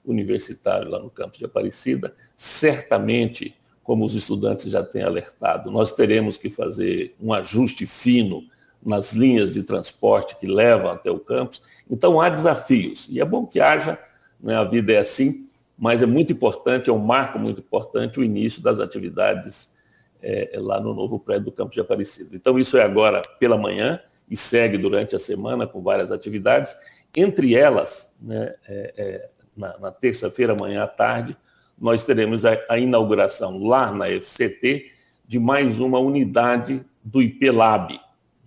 universitário 0.03 0.89
lá 0.89 0.99
no 0.99 1.09
campus 1.09 1.39
de 1.39 1.45
Aparecida. 1.45 2.15
Certamente, 2.35 3.55
como 3.83 4.03
os 4.03 4.15
estudantes 4.15 4.71
já 4.71 4.83
têm 4.83 5.03
alertado, 5.03 5.69
nós 5.71 5.91
teremos 5.91 6.37
que 6.37 6.49
fazer 6.49 7.15
um 7.21 7.33
ajuste 7.33 7.85
fino 7.85 8.43
nas 8.83 9.13
linhas 9.13 9.53
de 9.53 9.63
transporte 9.63 10.35
que 10.37 10.45
levam 10.45 10.91
até 10.91 11.09
o 11.09 11.19
campus. 11.19 11.61
Então, 11.89 12.21
há 12.21 12.29
desafios. 12.29 13.07
E 13.09 13.19
é 13.19 13.25
bom 13.25 13.45
que 13.45 13.59
haja 13.59 13.99
né? 14.39 14.55
a 14.55 14.63
vida 14.63 14.93
é 14.93 14.97
assim, 14.97 15.49
mas 15.77 16.01
é 16.01 16.05
muito 16.05 16.31
importante, 16.31 16.89
é 16.89 16.93
um 16.93 16.99
marco 16.99 17.37
muito 17.37 17.59
importante 17.59 18.19
o 18.19 18.23
início 18.23 18.61
das 18.61 18.79
atividades 18.79 19.73
é, 20.21 20.51
lá 20.55 20.79
no 20.79 20.93
novo 20.93 21.19
prédio 21.19 21.45
do 21.45 21.51
Campo 21.51 21.73
de 21.73 21.79
Aparecida. 21.79 22.35
Então, 22.35 22.57
isso 22.57 22.77
é 22.77 22.83
agora 22.83 23.21
pela 23.39 23.57
manhã 23.57 23.99
e 24.29 24.35
segue 24.35 24.77
durante 24.77 25.15
a 25.15 25.19
semana 25.19 25.67
com 25.67 25.81
várias 25.81 26.11
atividades. 26.11 26.75
Entre 27.15 27.55
elas, 27.55 28.11
né, 28.19 28.55
é, 28.67 28.93
é, 28.97 29.29
na, 29.55 29.77
na 29.77 29.91
terça-feira, 29.91 30.53
amanhã 30.53 30.83
à 30.83 30.87
tarde, 30.87 31.37
nós 31.77 32.03
teremos 32.03 32.45
a, 32.45 32.57
a, 32.69 32.79
inauguração 32.79 33.63
lá 33.63 33.91
na 33.91 34.07
FCT 34.07 34.91
de 35.27 35.39
mais 35.39 35.79
uma 35.79 35.99
unidade 35.99 36.83
do 37.03 37.21
IPLab, 37.21 37.99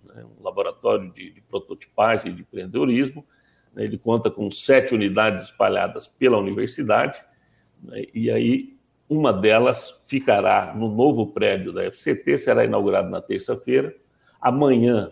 né, 0.03 0.25
um 0.25 0.43
laboratório 0.43 1.11
de, 1.11 1.31
de 1.31 1.41
prototipagem 1.41 2.31
e 2.31 2.35
de 2.35 2.41
empreendedorismo, 2.41 3.25
ele 3.83 3.97
conta 3.97 4.29
com 4.29 4.49
sete 4.49 4.93
unidades 4.93 5.45
espalhadas 5.45 6.07
pela 6.07 6.37
universidade, 6.37 7.23
né, 7.81 8.03
e 8.13 8.29
aí 8.29 8.79
uma 9.09 9.33
delas 9.33 9.99
ficará 10.05 10.73
no 10.75 10.87
novo 10.87 11.27
prédio 11.27 11.73
da 11.73 11.83
FCT, 11.91 12.37
será 12.37 12.63
inaugurado 12.63 13.09
na 13.09 13.19
terça-feira. 13.19 13.95
Amanhã, 14.39 15.11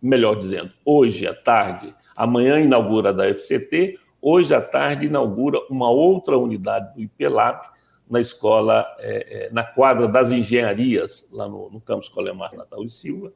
melhor 0.00 0.34
dizendo, 0.36 0.70
hoje 0.84 1.26
à 1.26 1.34
tarde, 1.34 1.94
amanhã 2.14 2.60
inaugura 2.60 3.14
da 3.14 3.24
FCT, 3.34 3.98
hoje 4.20 4.54
à 4.54 4.60
tarde 4.60 5.06
inaugura 5.06 5.58
uma 5.70 5.90
outra 5.90 6.36
unidade 6.36 6.94
do 6.94 7.00
IPLAB 7.00 7.62
na 8.10 8.20
escola, 8.20 8.86
é, 8.98 9.46
é, 9.46 9.50
na 9.52 9.64
quadra 9.64 10.06
das 10.06 10.30
engenharias, 10.30 11.26
lá 11.32 11.48
no, 11.48 11.70
no 11.70 11.80
campus 11.80 12.08
Colemar 12.08 12.54
Natal 12.54 12.84
e 12.84 12.90
Silva. 12.90 13.32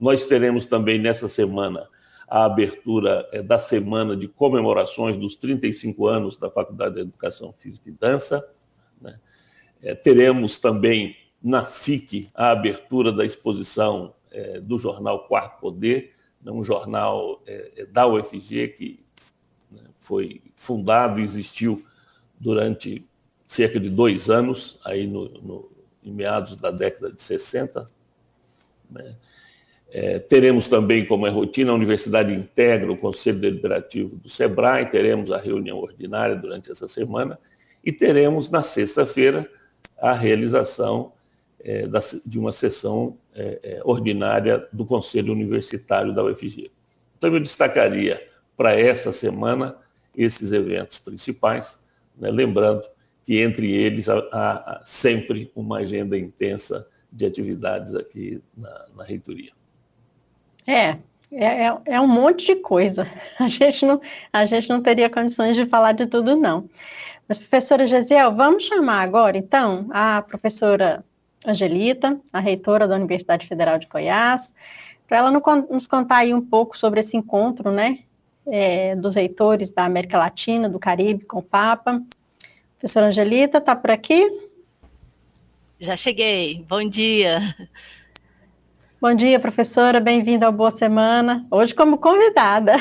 Nós 0.00 0.26
teremos 0.26 0.66
também 0.66 0.98
nessa 0.98 1.28
semana 1.28 1.86
a 2.28 2.44
abertura 2.44 3.28
é, 3.32 3.42
da 3.42 3.58
semana 3.58 4.16
de 4.16 4.26
comemorações 4.26 5.16
dos 5.16 5.36
35 5.36 6.06
anos 6.06 6.36
da 6.36 6.50
Faculdade 6.50 6.96
de 6.96 7.00
Educação 7.02 7.52
Física 7.52 7.88
e 7.88 7.92
Dança. 7.92 8.46
Né? 9.00 9.18
É, 9.80 9.94
teremos 9.94 10.58
também 10.58 11.16
na 11.42 11.64
FIC 11.64 12.28
a 12.34 12.50
abertura 12.50 13.12
da 13.12 13.24
exposição 13.24 14.14
é, 14.30 14.60
do 14.60 14.78
jornal 14.78 15.26
Quarto 15.28 15.60
Poder, 15.60 16.12
né? 16.42 16.50
um 16.50 16.62
jornal 16.62 17.42
da 17.92 18.06
UFG 18.06 18.68
que 18.68 19.06
né, 19.70 19.82
foi 20.00 20.42
fundado 20.56 21.20
e 21.20 21.22
existiu 21.22 21.84
durante 22.38 23.06
cerca 23.46 23.78
de 23.78 23.88
dois 23.88 24.28
anos, 24.28 24.80
aí 24.84 25.06
no, 25.06 25.28
no, 25.40 25.70
em 26.02 26.12
meados 26.12 26.56
da 26.56 26.70
década 26.70 27.12
de 27.12 27.22
60. 27.22 27.88
Né? 28.90 29.16
É, 29.90 30.18
teremos 30.18 30.68
também, 30.68 31.06
como 31.06 31.26
é 31.26 31.30
rotina, 31.30 31.70
a 31.70 31.74
Universidade 31.74 32.32
integra 32.32 32.90
o 32.90 32.96
Conselho 32.96 33.38
Deliberativo 33.38 34.16
do 34.16 34.28
SEBRAE, 34.28 34.86
teremos 34.86 35.30
a 35.30 35.38
reunião 35.38 35.78
ordinária 35.78 36.34
durante 36.34 36.70
essa 36.70 36.88
semana 36.88 37.38
e 37.84 37.92
teremos, 37.92 38.50
na 38.50 38.62
sexta-feira, 38.62 39.48
a 39.96 40.12
realização 40.12 41.12
é, 41.60 41.86
da, 41.86 42.00
de 42.24 42.38
uma 42.38 42.52
sessão 42.52 43.16
é, 43.34 43.60
é 43.62 43.80
ordinária 43.84 44.66
do 44.72 44.84
Conselho 44.84 45.32
Universitário 45.32 46.14
da 46.14 46.24
UFG. 46.24 46.70
Então, 47.16 47.32
eu 47.32 47.40
destacaria 47.40 48.22
para 48.56 48.78
essa 48.78 49.12
semana 49.12 49.76
esses 50.16 50.52
eventos 50.52 50.98
principais, 50.98 51.78
né, 52.16 52.30
lembrando 52.30 52.82
que 53.24 53.40
entre 53.40 53.72
eles 53.72 54.08
há, 54.08 54.18
há, 54.32 54.82
sempre 54.84 55.50
uma 55.54 55.78
agenda 55.78 56.16
intensa 56.16 56.86
de 57.12 57.26
atividades 57.26 57.94
aqui 57.94 58.40
na, 58.56 58.86
na 58.96 59.04
reitoria. 59.04 59.52
É, 60.66 60.98
é, 61.30 61.66
é, 61.66 61.78
é 61.86 62.00
um 62.00 62.08
monte 62.08 62.46
de 62.46 62.56
coisa. 62.56 63.08
A 63.38 63.48
gente, 63.48 63.84
não, 63.84 64.00
a 64.32 64.46
gente 64.46 64.68
não 64.68 64.80
teria 64.80 65.10
condições 65.10 65.54
de 65.54 65.66
falar 65.66 65.92
de 65.92 66.06
tudo, 66.06 66.36
não. 66.36 66.68
Mas, 67.28 67.38
professora 67.38 67.86
Gesiel, 67.86 68.34
vamos 68.34 68.64
chamar 68.64 69.02
agora, 69.02 69.36
então, 69.36 69.88
a 69.90 70.22
professora 70.22 71.04
Angelita, 71.44 72.20
a 72.32 72.40
reitora 72.40 72.86
da 72.86 72.94
Universidade 72.94 73.46
Federal 73.46 73.78
de 73.78 73.86
Goiás, 73.86 74.52
para 75.08 75.18
ela 75.18 75.30
nos 75.30 75.86
contar 75.86 76.18
aí 76.18 76.32
um 76.32 76.40
pouco 76.40 76.78
sobre 76.78 77.00
esse 77.00 77.16
encontro, 77.16 77.70
né, 77.70 78.00
é, 78.46 78.94
dos 78.94 79.16
reitores 79.16 79.70
da 79.70 79.84
América 79.84 80.18
Latina, 80.18 80.68
do 80.68 80.78
Caribe, 80.78 81.24
com 81.24 81.38
o 81.40 81.42
Papa. 81.42 82.00
Professora 82.78 83.06
Angelita, 83.06 83.58
está 83.58 83.74
por 83.74 83.90
aqui? 83.90 84.24
Já 85.80 85.96
cheguei. 85.96 86.64
Bom 86.68 86.88
dia. 86.88 87.40
Bom 89.06 89.14
dia, 89.14 89.38
professora. 89.38 90.00
Bem-vinda 90.00 90.46
ao 90.46 90.52
Boa 90.52 90.72
Semana. 90.72 91.46
Hoje 91.48 91.72
como 91.72 91.96
convidada. 91.96 92.74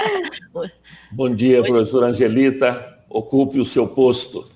Bom 1.12 1.28
dia, 1.34 1.60
Hoje... 1.60 1.70
professora 1.70 2.06
Angelita. 2.06 2.98
Ocupe 3.10 3.60
o 3.60 3.64
seu 3.66 3.86
posto. 3.86 4.48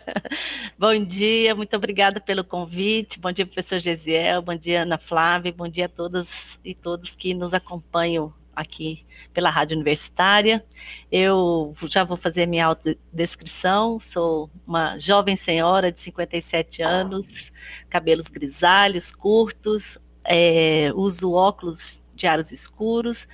bom 0.78 0.98
dia, 1.04 1.54
muito 1.54 1.76
obrigada 1.76 2.20
pelo 2.20 2.42
convite. 2.42 3.20
Bom 3.20 3.30
dia, 3.30 3.44
professor 3.44 3.78
Gesiel. 3.80 4.40
Bom 4.40 4.54
dia, 4.54 4.84
Ana 4.84 4.96
Flávia. 4.96 5.52
Bom 5.52 5.68
dia 5.68 5.84
a 5.84 5.90
todas 5.90 6.26
e 6.64 6.74
todos 6.74 7.14
que 7.14 7.34
nos 7.34 7.52
acompanham 7.52 8.32
aqui 8.60 9.04
pela 9.32 9.50
Rádio 9.50 9.76
Universitária. 9.76 10.64
Eu 11.10 11.74
já 11.86 12.04
vou 12.04 12.16
fazer 12.16 12.46
minha 12.46 12.66
autodescrição. 12.66 14.00
Sou 14.00 14.50
uma 14.66 14.98
jovem 14.98 15.36
senhora 15.36 15.92
de 15.92 16.00
57 16.00 16.82
anos, 16.82 17.52
cabelos 17.88 18.28
grisalhos, 18.28 19.12
curtos, 19.12 19.98
é, 20.24 20.90
uso 20.94 21.32
óculos 21.32 22.02
de 22.14 22.26
aros 22.26 22.50
escuros. 22.50 23.28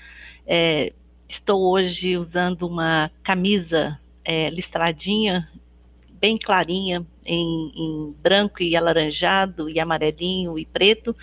É, 0.47 0.93
estou 1.29 1.73
hoje 1.73 2.17
usando 2.17 2.67
uma 2.67 3.11
camisa 3.23 3.99
é, 4.25 4.51
listradinha, 4.51 5.49
bem 6.13 6.37
clarinha, 6.37 7.05
em, 7.25 7.73
em, 7.75 8.15
branco 8.23 8.63
e 8.63 8.77
alaranjado, 8.77 9.71
e 9.71 9.81
amarelinho 9.81 10.59
e 10.59 10.67
preto. 10.67 11.17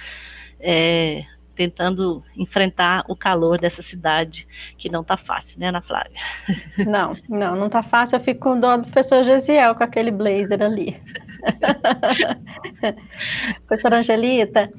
Tentando 1.62 2.24
enfrentar 2.36 3.04
o 3.08 3.16
calor 3.16 3.60
dessa 3.60 3.84
cidade, 3.84 4.48
que 4.80 4.90
não 4.90 5.02
está 5.02 5.16
fácil, 5.16 5.60
né, 5.60 5.68
Ana 5.68 5.80
Flávia? 5.80 6.20
Não, 6.88 7.16
não, 7.30 7.56
não 7.56 7.68
está 7.68 7.84
fácil. 7.84 8.16
Eu 8.16 8.24
fico 8.24 8.40
com 8.40 8.60
dó 8.60 8.78
do 8.78 8.86
professor 8.86 9.24
Gesiel 9.24 9.76
com 9.76 9.84
aquele 9.84 10.10
blazer 10.10 10.60
ali. 10.60 11.00
Professora 13.68 14.00
Angelita, 14.00 14.72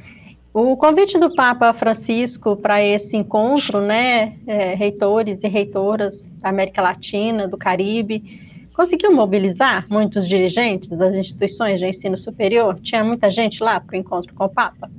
o 0.53 0.77
convite 0.77 1.21
do 1.21 1.33
Papa 1.33 1.73
Francisco 1.73 2.57
para 2.57 2.83
esse 2.83 3.17
encontro, 3.17 3.81
né, 3.81 4.37
é, 4.45 4.75
reitores 4.75 5.45
e 5.45 5.47
reitoras 5.47 6.29
da 6.41 6.49
América 6.49 6.83
Latina, 6.83 7.47
do 7.47 7.57
Caribe, 7.57 8.67
conseguiu 8.75 9.13
mobilizar 9.13 9.87
muitos 9.89 10.27
dirigentes 10.27 10.89
das 10.89 11.15
instituições 11.15 11.79
de 11.79 11.87
ensino 11.87 12.19
superior? 12.19 12.81
Tinha 12.81 13.05
muita 13.05 13.31
gente 13.31 13.63
lá 13.63 13.79
para 13.79 13.95
o 13.95 13.97
encontro 13.97 14.35
com 14.35 14.47
o 14.47 14.49
Papa? 14.49 14.91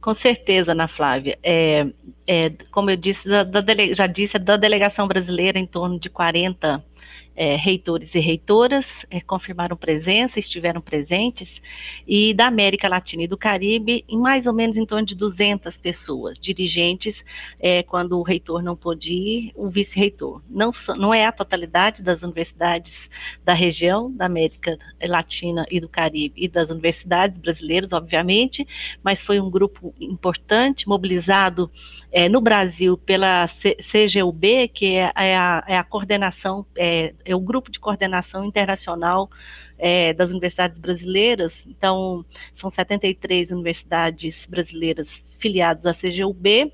Com 0.00 0.14
certeza, 0.14 0.72
Ana 0.72 0.88
Flávia. 0.88 1.38
É, 1.42 1.86
é, 2.26 2.50
como 2.70 2.90
eu 2.90 2.96
disse, 2.96 3.28
da, 3.28 3.42
da 3.42 3.60
dele, 3.60 3.94
já 3.94 4.06
disse, 4.06 4.38
da 4.38 4.56
delegação 4.56 5.08
brasileira, 5.08 5.58
em 5.58 5.66
torno 5.66 5.98
de 5.98 6.08
40 6.08 6.82
é, 7.38 7.54
reitores 7.54 8.16
e 8.16 8.18
reitoras 8.18 9.06
é, 9.08 9.20
confirmaram 9.20 9.76
presença, 9.76 10.40
estiveram 10.40 10.80
presentes, 10.80 11.62
e 12.04 12.34
da 12.34 12.46
América 12.46 12.88
Latina 12.88 13.22
e 13.22 13.28
do 13.28 13.36
Caribe, 13.36 14.04
em 14.08 14.18
mais 14.18 14.44
ou 14.44 14.52
menos 14.52 14.76
em 14.76 14.84
torno 14.84 15.06
de 15.06 15.14
200 15.14 15.76
pessoas, 15.76 16.36
dirigentes, 16.36 17.24
é, 17.60 17.84
quando 17.84 18.18
o 18.18 18.24
reitor 18.24 18.60
não 18.60 18.74
pôde 18.74 19.12
ir, 19.12 19.52
o 19.54 19.68
vice-reitor. 19.68 20.42
Não, 20.50 20.72
não 20.96 21.14
é 21.14 21.26
a 21.26 21.32
totalidade 21.32 22.02
das 22.02 22.24
universidades 22.24 23.08
da 23.44 23.54
região, 23.54 24.10
da 24.10 24.26
América 24.26 24.76
Latina 25.00 25.64
e 25.70 25.78
do 25.78 25.88
Caribe, 25.88 26.34
e 26.36 26.48
das 26.48 26.68
universidades 26.70 27.38
brasileiras, 27.38 27.92
obviamente, 27.92 28.66
mas 29.00 29.22
foi 29.22 29.38
um 29.38 29.48
grupo 29.48 29.94
importante, 30.00 30.88
mobilizado 30.88 31.70
é, 32.10 32.28
no 32.28 32.40
Brasil 32.40 32.96
pela 32.96 33.46
CGUB, 33.46 34.68
que 34.68 34.96
é, 34.96 35.12
é, 35.14 35.36
a, 35.36 35.64
é 35.66 35.76
a, 35.76 35.84
coordenação, 35.84 36.64
é, 37.28 37.34
o 37.36 37.40
grupo 37.40 37.70
de 37.70 37.78
coordenação 37.78 38.42
internacional 38.42 39.28
é, 39.78 40.14
das 40.14 40.30
universidades 40.30 40.78
brasileiras. 40.78 41.66
Então, 41.66 42.24
são 42.54 42.70
73 42.70 43.50
universidades 43.50 44.46
brasileiras 44.46 45.22
filiadas 45.38 45.84
à 45.84 45.92
CGUB. 45.92 46.72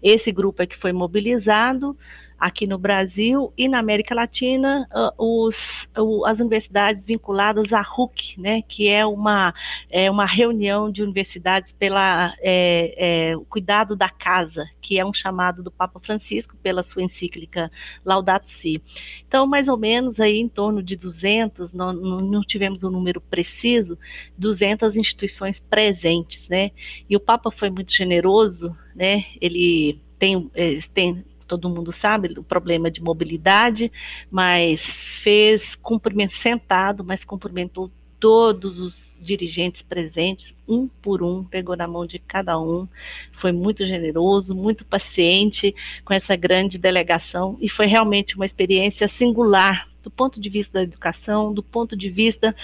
Esse 0.00 0.30
grupo 0.30 0.62
é 0.62 0.66
que 0.66 0.76
foi 0.76 0.92
mobilizado 0.92 1.96
aqui 2.38 2.66
no 2.66 2.78
Brasil 2.78 3.52
e 3.56 3.68
na 3.68 3.78
América 3.78 4.14
Latina 4.14 4.86
uh, 4.92 5.44
os, 5.44 5.88
as 6.26 6.38
universidades 6.38 7.04
vinculadas 7.04 7.72
à 7.72 7.80
RUC, 7.80 8.38
né, 8.38 8.62
que 8.62 8.88
é 8.88 9.06
uma, 9.06 9.54
é 9.90 10.10
uma 10.10 10.26
reunião 10.26 10.90
de 10.90 11.02
universidades 11.02 11.72
pela 11.72 12.34
é, 12.40 13.30
é, 13.30 13.36
o 13.36 13.44
cuidado 13.44 13.96
da 13.96 14.08
casa, 14.08 14.68
que 14.80 14.98
é 14.98 15.04
um 15.04 15.14
chamado 15.14 15.62
do 15.62 15.70
Papa 15.70 15.98
Francisco 16.00 16.56
pela 16.62 16.82
sua 16.82 17.02
encíclica 17.02 17.70
Laudato 18.04 18.50
Si. 18.50 18.82
Então, 19.26 19.46
mais 19.46 19.68
ou 19.68 19.76
menos 19.76 20.20
aí 20.20 20.38
em 20.38 20.48
torno 20.48 20.82
de 20.82 20.96
200, 20.96 21.72
não, 21.72 21.92
não 21.92 22.42
tivemos 22.42 22.84
um 22.84 22.90
número 22.90 23.20
preciso, 23.20 23.98
200 24.36 24.96
instituições 24.96 25.58
presentes, 25.58 26.48
né, 26.48 26.70
e 27.08 27.16
o 27.16 27.20
Papa 27.20 27.50
foi 27.50 27.70
muito 27.70 27.92
generoso, 27.92 28.76
né, 28.94 29.24
ele 29.40 30.00
tem, 30.18 30.50
tem 30.92 31.24
todo 31.46 31.70
mundo 31.70 31.92
sabe, 31.92 32.38
o 32.38 32.42
problema 32.42 32.90
de 32.90 33.02
mobilidade, 33.02 33.90
mas 34.30 34.82
fez 35.22 35.74
cumprimento 35.74 36.34
sentado, 36.34 37.04
mas 37.04 37.24
cumprimentou 37.24 37.90
todos 38.18 38.80
os 38.80 39.06
dirigentes 39.20 39.82
presentes, 39.82 40.54
um 40.68 40.88
por 40.88 41.22
um, 41.22 41.44
pegou 41.44 41.76
na 41.76 41.86
mão 41.86 42.06
de 42.06 42.18
cada 42.18 42.58
um, 42.58 42.88
foi 43.32 43.52
muito 43.52 43.84
generoso, 43.86 44.54
muito 44.54 44.84
paciente 44.84 45.74
com 46.04 46.12
essa 46.12 46.36
grande 46.36 46.78
delegação 46.78 47.56
e 47.60 47.68
foi 47.68 47.86
realmente 47.86 48.36
uma 48.36 48.46
experiência 48.46 49.08
singular 49.08 49.88
do 50.02 50.10
ponto 50.10 50.40
de 50.40 50.48
vista 50.48 50.74
da 50.74 50.82
educação, 50.82 51.52
do 51.52 51.62
ponto 51.62 51.96
de 51.96 52.08
vista 52.08 52.54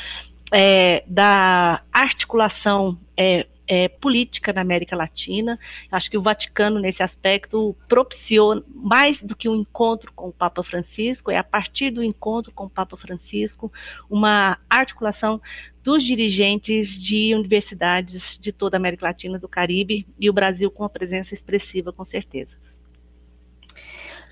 é, 0.52 1.02
da 1.06 1.82
articulação 1.92 2.96
é, 3.16 3.46
é, 3.66 3.88
política 3.88 4.52
na 4.52 4.60
América 4.60 4.96
Latina. 4.96 5.58
Acho 5.90 6.10
que 6.10 6.18
o 6.18 6.22
Vaticano, 6.22 6.80
nesse 6.80 7.02
aspecto, 7.02 7.76
propiciou 7.88 8.62
mais 8.74 9.20
do 9.20 9.36
que 9.36 9.48
um 9.48 9.56
encontro 9.56 10.12
com 10.12 10.28
o 10.28 10.32
Papa 10.32 10.62
Francisco, 10.62 11.30
é 11.30 11.38
a 11.38 11.44
partir 11.44 11.90
do 11.90 12.02
encontro 12.02 12.52
com 12.52 12.64
o 12.64 12.70
Papa 12.70 12.96
Francisco, 12.96 13.72
uma 14.10 14.58
articulação 14.68 15.40
dos 15.82 16.04
dirigentes 16.04 16.90
de 16.90 17.34
universidades 17.34 18.38
de 18.38 18.52
toda 18.52 18.76
a 18.76 18.78
América 18.78 19.06
Latina, 19.06 19.38
do 19.38 19.48
Caribe 19.48 20.06
e 20.18 20.30
o 20.30 20.32
Brasil 20.32 20.70
com 20.70 20.82
uma 20.82 20.88
presença 20.88 21.34
expressiva, 21.34 21.92
com 21.92 22.04
certeza. 22.04 22.56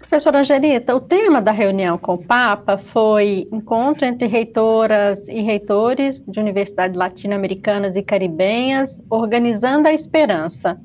Professora 0.01 0.41
Angelita, 0.41 0.97
o 0.97 1.01
tema 1.01 1.41
da 1.41 1.53
reunião 1.53 1.97
com 1.97 2.15
o 2.15 2.25
Papa 2.25 2.79
foi 2.79 3.47
encontro 3.53 4.05
entre 4.05 4.27
reitoras 4.27 5.29
e 5.29 5.41
reitores 5.41 6.25
de 6.27 6.41
universidades 6.41 6.97
latino-americanas 6.97 7.95
e 7.95 8.03
caribenhas, 8.03 9.03
organizando 9.09 9.87
a 9.87 9.93
esperança. 9.93 10.81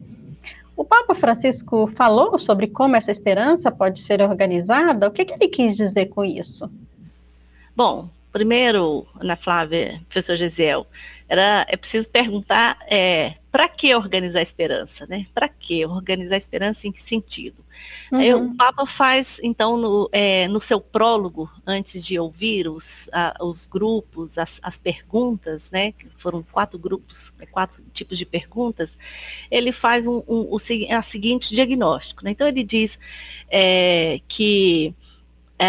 O 0.78 0.84
Papa 0.84 1.16
Francisco 1.16 1.88
falou 1.96 2.38
sobre 2.38 2.68
como 2.68 2.98
essa 2.98 3.10
esperança 3.10 3.72
pode 3.72 4.00
ser 4.00 4.22
organizada? 4.22 5.08
O 5.08 5.12
que, 5.12 5.26
que 5.26 5.34
ele 5.34 5.48
quis 5.48 5.76
dizer 5.76 6.08
com 6.08 6.24
isso? 6.24 6.70
Bom, 7.76 8.10
primeiro, 8.32 9.08
Ana 9.20 9.38
Flávia, 9.38 10.02
professor 10.10 10.36
Gesiel, 10.36 10.86
era, 11.28 11.66
é 11.68 11.78
preciso 11.78 12.08
perguntar 12.10 12.78
é, 12.88 13.36
para 13.52 13.68
que 13.70 13.96
organizar 13.96 14.40
a 14.40 14.44
esperança, 14.44 15.08
né? 15.08 15.26
Para 15.34 15.48
que 15.48 15.86
organizar 15.86 16.36
a 16.36 16.38
esperança 16.38 16.86
em 16.86 16.92
que 16.92 17.02
sentido? 17.02 17.65
Uhum. 18.12 18.52
O 18.52 18.56
Papa 18.56 18.86
faz, 18.86 19.40
então, 19.42 19.78
no, 19.78 20.10
é, 20.12 20.48
no 20.48 20.62
seu 20.62 20.80
prólogo, 20.80 21.50
antes 21.66 22.06
de 22.06 22.20
ouvir 22.20 22.68
os, 22.68 23.10
a, 23.12 23.36
os 23.42 23.66
grupos, 23.66 24.38
as, 24.38 24.60
as, 24.62 24.78
perguntas, 24.78 25.70
né? 25.72 25.94
Foram 26.18 26.44
quatro 26.44 26.78
grupos, 26.78 27.34
né, 27.38 27.46
quatro 27.46 27.84
tipos 27.94 28.18
de 28.18 28.26
perguntas. 28.26 28.90
Ele 29.50 29.72
faz 29.72 30.06
um, 30.06 30.24
um, 30.28 30.48
o, 30.52 30.58
a 30.58 31.04
seguinte 31.04 31.54
diagnóstico. 31.54 32.24
Né? 32.24 32.32
Então 32.32 32.48
ele 32.48 32.64
diz 32.64 32.98
é, 33.50 34.20
que 34.28 34.94
é, 35.58 35.68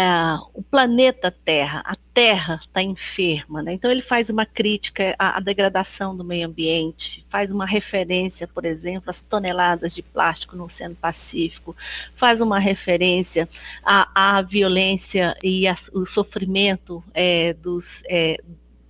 o 0.53 0.61
planeta 0.61 1.31
Terra, 1.31 1.81
a 1.85 1.95
Terra 2.13 2.59
está 2.61 2.81
enferma, 2.81 3.61
né? 3.61 3.73
então 3.73 3.89
ele 3.89 4.01
faz 4.01 4.29
uma 4.29 4.45
crítica 4.45 5.15
à, 5.17 5.37
à, 5.37 5.39
degradação 5.39 6.15
do 6.15 6.25
meio 6.25 6.47
ambiente, 6.47 7.25
faz 7.29 7.51
uma 7.51 7.65
referência, 7.65 8.47
por 8.47 8.65
exemplo, 8.65 9.09
às 9.09 9.21
toneladas 9.21 9.93
de 9.93 10.01
plástico 10.01 10.57
no 10.57 10.65
Oceano 10.65 10.95
Pacífico, 10.95 11.75
faz 12.15 12.41
uma 12.41 12.59
referência 12.59 13.47
à, 13.81 14.37
à 14.37 14.41
violência 14.41 15.37
e 15.41 15.67
ao 15.67 16.05
sofrimento 16.05 17.01
é, 17.13 17.53
dos 17.53 18.01
é, 18.09 18.41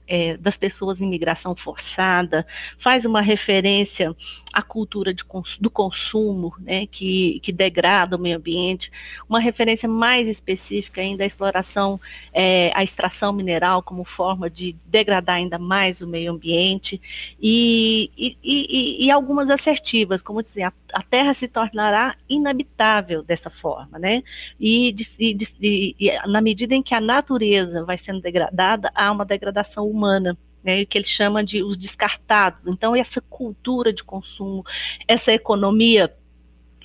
é, 0.08 0.38
das 0.38 0.58
pessoas 0.58 1.02
em 1.02 1.08
migração 1.08 1.56
forçada, 1.56 2.46
faz 2.80 3.06
uma 3.06 3.22
referência 3.22 4.16
à 4.54 4.62
cultura 4.62 5.14
de, 5.14 5.24
do 5.60 5.70
consumo, 5.70 6.54
né, 6.60 6.88
que, 6.88 7.40
que 7.42 7.52
degrada 7.52 8.16
o 8.16 8.20
meio 8.20 8.38
ambiente, 8.38 8.92
uma 9.30 9.40
referência 9.40 9.88
mais 9.88 10.28
específica 10.28 11.02
ainda 11.02 11.24
à 11.24 11.28
exploração, 11.28 12.00
é, 12.34 12.72
à 12.74 12.84
extração 12.84 13.34
mineral 13.34 13.84
como 13.84 14.04
forma 14.04 14.50
de 14.50 14.76
degradar 14.86 15.36
ainda 15.36 15.60
mais 15.60 16.02
o 16.02 16.08
meio 16.08 16.32
ambiente, 16.32 17.02
e, 17.40 18.12
e, 18.18 18.38
e, 18.44 19.06
e 19.06 19.12
algumas 19.12 19.50
assertivas, 19.50 20.22
como 20.22 20.42
dizer, 20.42 20.64
a, 20.64 20.74
a, 20.94 21.02
Terra 21.02 21.34
se 21.34 21.48
tornará 21.48 22.16
inabitável 22.28 23.24
dessa 23.24 23.50
forma, 23.50 23.98
né, 24.00 24.24
e, 24.60 24.92
de, 24.92 25.34
de, 25.34 25.96
na 26.28 26.42
medida 26.42 26.74
em 26.76 26.84
que 26.84 26.94
a 26.94 27.02
natureza 27.02 27.84
vai 27.84 27.98
sendo 27.98 28.22
degradada, 28.22 28.92
há 28.96 29.12
uma 29.12 29.26
degradação 29.26 29.90
humana 29.90 30.38
né, 30.64 30.86
que 30.86 30.98
ele 30.98 31.06
chama 31.06 31.44
de 31.44 31.64
os 31.64 31.78
descartados. 31.78 32.68
Então, 32.68 32.96
essa 32.96 33.22
cultura 33.22 33.94
de 33.94 34.04
consumo, 34.04 34.66
essa 35.08 35.32
economia 35.32 36.14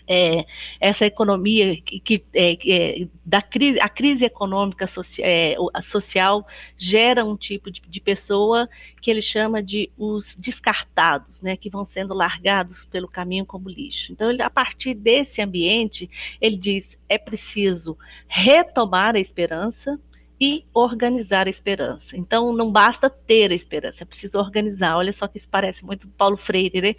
é, 0.07 0.45
essa 0.81 1.07
economia 1.07 1.81
que, 1.81 2.23
é, 2.35 2.57
que 2.57 2.73
é, 2.73 3.07
da 3.25 3.41
crise, 3.41 3.79
a 3.81 3.89
crise 3.89 4.25
econômica 4.25 4.87
é, 5.21 5.57
social 5.83 6.47
gera 6.77 7.25
um 7.25 7.37
tipo 7.37 7.71
de, 7.71 7.81
de, 7.87 8.01
pessoa 8.01 8.69
que 9.01 9.11
ele 9.11 9.23
chama 9.23 9.63
de 9.63 9.91
os 9.97 10.35
descartados, 10.37 11.41
né, 11.41 11.57
que 11.57 11.71
vão 11.71 11.85
sendo 11.85 12.15
largados 12.15 12.85
pelo 12.87 13.09
caminho 13.09 13.47
como 13.47 13.69
lixo. 13.69 14.13
Então, 14.13 14.31
ele, 14.31 14.43
a 14.43 14.51
partir 14.51 14.95
desse 14.95 15.41
ambiente, 15.41 16.11
ele 16.41 16.57
diz 16.57 16.99
é 17.09 17.19
preciso 17.19 17.97
retomar 18.27 19.15
a 19.15 19.21
esperança, 19.21 19.99
e 20.43 20.65
organizar 20.75 21.47
a 21.47 21.51
esperança. 21.51 22.17
Então, 22.17 22.53
não 22.53 22.73
basta 22.73 23.09
ter 23.09 23.53
a 23.53 23.55
esperança, 23.55 24.03
é 24.03 24.05
preciso 24.05 24.41
organizar. 24.41 24.97
Olha 24.97 25.13
só 25.13 25.29
que 25.29 25.37
isso 25.37 25.49
parece 25.49 25.85
muito 25.85 26.09
Paulo 26.09 26.37
Freire, 26.37 26.81
né? 26.81 26.97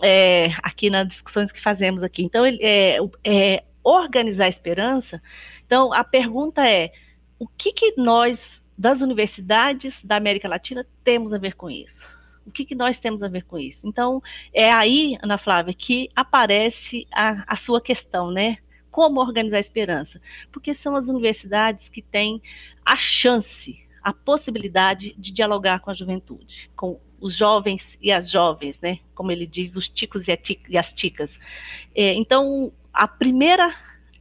É, 0.00 0.52
aqui 0.62 0.88
nas 0.88 1.08
discussões 1.08 1.50
que 1.50 1.60
fazemos 1.60 2.04
aqui. 2.04 2.22
Então, 2.22 2.46
ele, 2.46 2.62
é, 2.62 2.98
é, 3.24 3.64
organizar 3.82 4.44
a 4.44 4.48
esperança. 4.48 5.20
Então, 5.66 5.92
a 5.92 6.04
pergunta 6.04 6.64
é: 6.64 6.92
o 7.40 7.48
que, 7.48 7.72
que 7.72 7.94
nós, 7.96 8.62
das 8.78 9.00
universidades 9.00 10.04
da 10.04 10.14
América 10.14 10.46
Latina, 10.46 10.86
temos 11.02 11.34
a 11.34 11.38
ver 11.38 11.56
com 11.56 11.68
isso? 11.68 12.06
O 12.46 12.52
que, 12.52 12.64
que 12.64 12.76
nós 12.76 13.00
temos 13.00 13.20
a 13.20 13.28
ver 13.28 13.42
com 13.42 13.58
isso? 13.58 13.88
Então, 13.88 14.22
é 14.54 14.70
aí, 14.70 15.18
Ana 15.20 15.38
Flávia, 15.38 15.74
que 15.74 16.08
aparece 16.14 17.04
a, 17.12 17.42
a 17.52 17.56
sua 17.56 17.80
questão, 17.80 18.30
né? 18.30 18.58
Como 18.96 19.20
organizar 19.20 19.58
a 19.58 19.60
esperança? 19.60 20.22
Porque 20.50 20.72
são 20.72 20.96
as 20.96 21.06
universidades 21.06 21.86
que 21.86 22.00
têm 22.00 22.40
a 22.82 22.96
chance, 22.96 23.78
a 24.02 24.10
possibilidade 24.10 25.14
de 25.18 25.32
dialogar 25.32 25.80
com 25.80 25.90
a 25.90 25.94
juventude, 25.94 26.70
com 26.74 26.98
os 27.20 27.36
jovens 27.36 27.98
e 28.00 28.10
as 28.10 28.30
jovens, 28.30 28.80
né? 28.80 28.98
Como 29.14 29.30
ele 29.30 29.46
diz, 29.46 29.76
os 29.76 29.86
ticos 29.86 30.24
e, 30.26 30.78
as 30.78 30.94
ticas. 30.94 31.38
É, 31.94 32.14
então, 32.14 32.72
a 32.90 33.06
primeira 33.06 33.70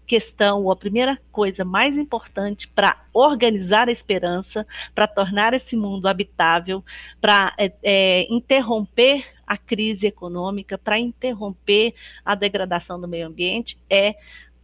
questão, 0.06 0.64
ou 0.64 0.72
a 0.72 0.76
primeira 0.76 1.18
coisa 1.32 1.64
mais 1.64 1.96
importante 1.96 2.68
para 2.68 3.02
organizar 3.14 3.88
a 3.88 3.94
esperança, 3.94 4.68
para 4.94 5.08
tornar 5.08 5.54
esse 5.54 5.78
mundo 5.78 6.06
habitável, 6.06 6.84
para 7.22 7.54
é, 7.58 7.72
é, 7.82 8.28
interromper 8.30 9.26
a 9.48 9.58
crise 9.58 10.08
econômica, 10.08 10.78
para 10.78 11.00
interromper 11.00 11.94
a 12.26 12.36
degradação 12.36 13.00
do 13.00 13.08
meio 13.08 13.28
ambiente, 13.28 13.78
é 13.90 14.16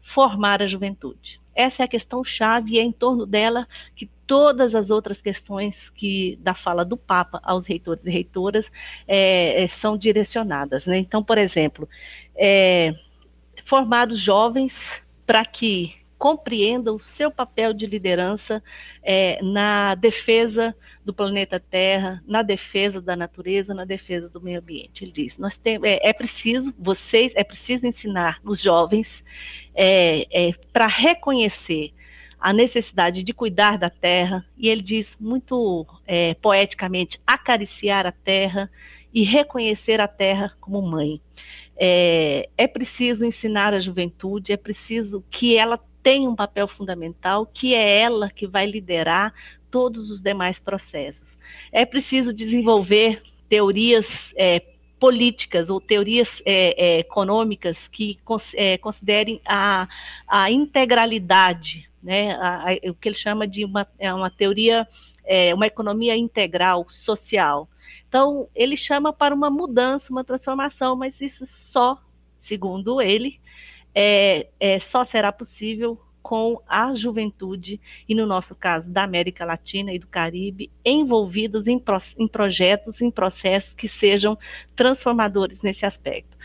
formar 0.01 0.61
a 0.61 0.67
juventude. 0.67 1.39
Essa 1.53 1.83
é 1.83 1.85
a 1.85 1.87
questão 1.87 2.23
chave 2.23 2.71
e 2.71 2.79
é 2.79 2.83
em 2.83 2.91
torno 2.91 3.25
dela 3.25 3.67
que 3.95 4.09
todas 4.25 4.73
as 4.73 4.89
outras 4.89 5.21
questões 5.21 5.89
que 5.89 6.37
da 6.41 6.53
fala 6.53 6.85
do 6.85 6.95
Papa 6.95 7.41
aos 7.43 7.65
reitores 7.65 8.05
e 8.05 8.09
reitoras 8.09 8.65
é, 9.07 9.63
é, 9.63 9.67
são 9.67 9.97
direcionadas. 9.97 10.85
Né? 10.85 10.97
Então, 10.97 11.21
por 11.21 11.37
exemplo, 11.37 11.87
é, 12.35 12.93
formados 13.65 14.19
jovens 14.19 15.01
para 15.25 15.45
que 15.45 16.00
compreendam 16.21 16.97
o 16.97 16.99
seu 16.99 17.31
papel 17.31 17.73
de 17.73 17.87
liderança 17.87 18.61
é, 19.01 19.41
na 19.41 19.95
defesa 19.95 20.75
do 21.03 21.11
planeta 21.11 21.59
Terra, 21.59 22.21
na 22.27 22.43
defesa 22.43 23.01
da 23.01 23.15
natureza, 23.15 23.73
na 23.73 23.85
defesa 23.85 24.29
do 24.29 24.39
meio 24.39 24.59
ambiente. 24.59 25.03
Ele 25.03 25.11
diz: 25.11 25.39
nós 25.39 25.57
temos, 25.57 25.89
é, 25.89 25.99
é 25.99 26.13
preciso, 26.13 26.71
vocês, 26.77 27.33
é 27.35 27.43
preciso 27.43 27.87
ensinar 27.87 28.39
os 28.43 28.61
jovens 28.61 29.23
é, 29.73 30.27
é 30.31 30.53
para 30.71 30.85
reconhecer 30.85 31.91
a 32.39 32.53
necessidade 32.53 33.23
de 33.23 33.33
cuidar 33.33 33.79
da 33.79 33.89
terra, 33.89 34.45
e 34.55 34.69
ele 34.69 34.83
diz 34.83 35.17
muito 35.19 35.87
é, 36.05 36.35
poeticamente: 36.35 37.19
acariciar 37.25 38.05
a 38.05 38.11
terra 38.11 38.69
e 39.11 39.23
reconhecer 39.23 39.99
a 39.99 40.07
terra 40.07 40.55
como 40.61 40.83
mãe. 40.83 41.19
É, 41.75 42.47
é 42.55 42.67
preciso 42.67 43.25
ensinar 43.25 43.73
a 43.73 43.79
juventude, 43.79 44.51
é 44.51 44.57
preciso 44.57 45.25
que 45.31 45.57
ela 45.57 45.79
tem 46.03 46.27
um 46.27 46.35
papel 46.35 46.67
fundamental, 46.67 47.45
que 47.45 47.73
é 47.73 47.99
ela 48.01 48.29
que 48.29 48.47
vai 48.47 48.65
liderar 48.65 49.33
todos 49.69 50.09
os 50.09 50.21
demais 50.21 50.59
processos. 50.59 51.37
É 51.71 51.85
preciso 51.85 52.33
desenvolver 52.33 53.21
teorias 53.49 54.33
é, 54.35 54.61
políticas 55.01 55.67
ou 55.67 55.81
teorias 55.81 56.43
é, 56.45 56.75
é, 56.77 56.99
econômicas 56.99 57.87
que 57.87 58.19
é, 58.53 58.77
considerem 58.77 59.41
a, 59.45 59.87
a 60.27 60.51
integralidade, 60.51 61.89
né, 62.03 62.33
a, 62.35 62.69
a, 62.69 62.89
o 62.91 62.93
que 62.93 63.09
ele 63.09 63.15
chama 63.15 63.47
de 63.47 63.65
uma, 63.65 63.87
é 63.97 64.13
uma 64.13 64.29
teoria, 64.29 64.87
é, 65.25 65.55
uma 65.55 65.65
economia 65.65 66.15
integral 66.15 66.85
social. 66.87 67.67
Então, 68.07 68.47
ele 68.53 68.77
chama 68.77 69.11
para 69.11 69.33
uma 69.33 69.49
mudança, 69.49 70.11
uma 70.11 70.23
transformação, 70.23 70.95
mas 70.95 71.19
isso 71.19 71.47
só, 71.47 71.97
segundo 72.37 73.01
ele, 73.01 73.40
é, 73.93 74.47
é, 74.59 74.79
só 74.79 75.03
será 75.03 75.31
possível 75.31 75.99
com 76.21 76.61
a 76.67 76.95
juventude, 76.95 77.81
e 78.07 78.13
no 78.13 78.25
nosso 78.25 78.55
caso 78.55 78.89
da 78.91 79.03
América 79.03 79.43
Latina 79.43 79.91
e 79.91 79.99
do 79.99 80.07
Caribe, 80.07 80.71
envolvidos 80.85 81.67
em, 81.67 81.79
pro, 81.79 81.97
em 82.17 82.27
projetos, 82.27 83.01
em 83.01 83.09
processos 83.09 83.73
que 83.73 83.87
sejam 83.87 84.37
transformadores 84.75 85.61
nesse 85.61 85.85
aspecto. 85.85 86.37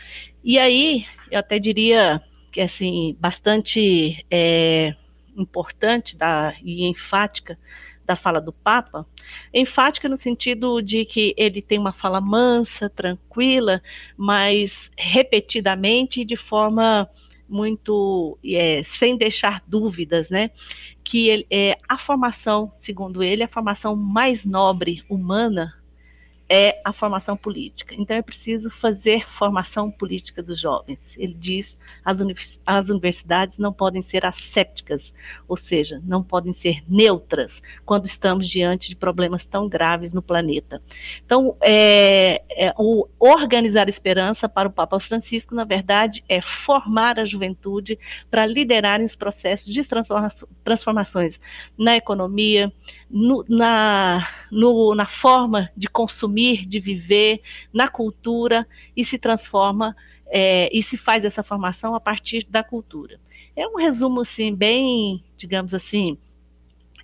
E 0.43 0.59
aí, 0.59 1.05
eu 1.31 1.39
até 1.39 1.59
diria 1.59 2.21
que 2.51 2.59
assim, 2.59 3.15
bastante 3.19 4.25
é, 4.31 4.95
importante 5.37 6.17
da, 6.17 6.53
e 6.63 6.85
enfática 6.87 7.57
da 8.05 8.15
fala 8.15 8.39
do 8.39 8.53
Papa, 8.53 9.05
enfática 9.53 10.07
no 10.07 10.15
sentido 10.15 10.81
de 10.81 11.03
que 11.03 11.35
ele 11.37 11.61
tem 11.61 11.77
uma 11.77 11.91
fala 11.91 12.21
mansa, 12.21 12.89
tranquila, 12.89 13.81
mas 14.15 14.89
repetidamente 14.97 16.21
e 16.21 16.25
de 16.25 16.37
forma 16.37 17.09
muito 17.47 18.37
é, 18.45 18.81
sem 18.83 19.17
deixar 19.17 19.63
dúvidas, 19.67 20.29
né? 20.29 20.51
Que 21.03 21.29
ele, 21.29 21.47
é, 21.49 21.77
a 21.87 21.97
formação, 21.97 22.71
segundo 22.75 23.23
ele, 23.23 23.43
a 23.43 23.47
formação 23.47 23.95
mais 23.95 24.43
nobre 24.43 25.03
humana 25.09 25.73
é 26.49 26.79
a 26.83 26.93
formação 26.93 27.35
política. 27.35 27.93
Então 27.97 28.15
é 28.15 28.21
preciso 28.21 28.69
fazer 28.69 29.29
formação 29.29 29.91
política 29.91 30.41
dos 30.41 30.59
jovens. 30.59 31.15
Ele 31.17 31.33
diz 31.33 31.77
as, 32.03 32.19
as 32.65 32.89
universidades 32.89 33.57
não 33.57 33.73
podem 33.73 34.01
ser 34.01 34.25
assépticas, 34.25 35.13
ou 35.47 35.57
seja, 35.57 36.01
não 36.05 36.23
podem 36.23 36.53
ser 36.53 36.83
neutras 36.87 37.61
quando 37.85 38.05
estamos 38.05 38.47
diante 38.47 38.89
de 38.89 38.95
problemas 38.95 39.45
tão 39.45 39.67
graves 39.67 40.13
no 40.13 40.21
planeta. 40.21 40.81
Então, 41.25 41.57
é, 41.61 42.41
é, 42.49 42.73
o 42.77 43.07
organizar 43.19 43.89
esperança 43.89 44.47
para 44.47 44.69
o 44.69 44.71
Papa 44.71 44.99
Francisco, 44.99 45.53
na 45.53 45.65
verdade, 45.65 46.23
é 46.29 46.41
formar 46.41 47.19
a 47.19 47.25
juventude 47.25 47.99
para 48.31 48.45
liderarem 48.45 49.05
os 49.05 49.15
processos 49.15 49.73
de 49.73 49.83
transforma 49.83 50.31
transformações 50.63 51.39
na 51.77 51.95
economia, 51.95 52.71
no, 53.09 53.43
na, 53.47 54.27
no, 54.51 54.93
na 54.95 55.05
forma 55.05 55.69
de 55.75 55.87
consumir, 55.87 56.36
de 56.37 56.79
viver, 56.79 57.41
na 57.73 57.87
cultura 57.87 58.67
e 58.95 59.03
se 59.03 59.17
transforma 59.17 59.95
é, 60.27 60.69
e 60.71 60.83
se 60.83 60.97
faz 60.97 61.23
essa 61.25 61.43
formação 61.43 61.95
a 61.95 61.99
partir 61.99 62.45
da 62.49 62.63
cultura. 62.63 63.19
É 63.55 63.67
um 63.67 63.75
resumo 63.75 64.21
assim 64.21 64.53
bem, 64.53 65.23
digamos 65.35 65.73
assim, 65.73 66.17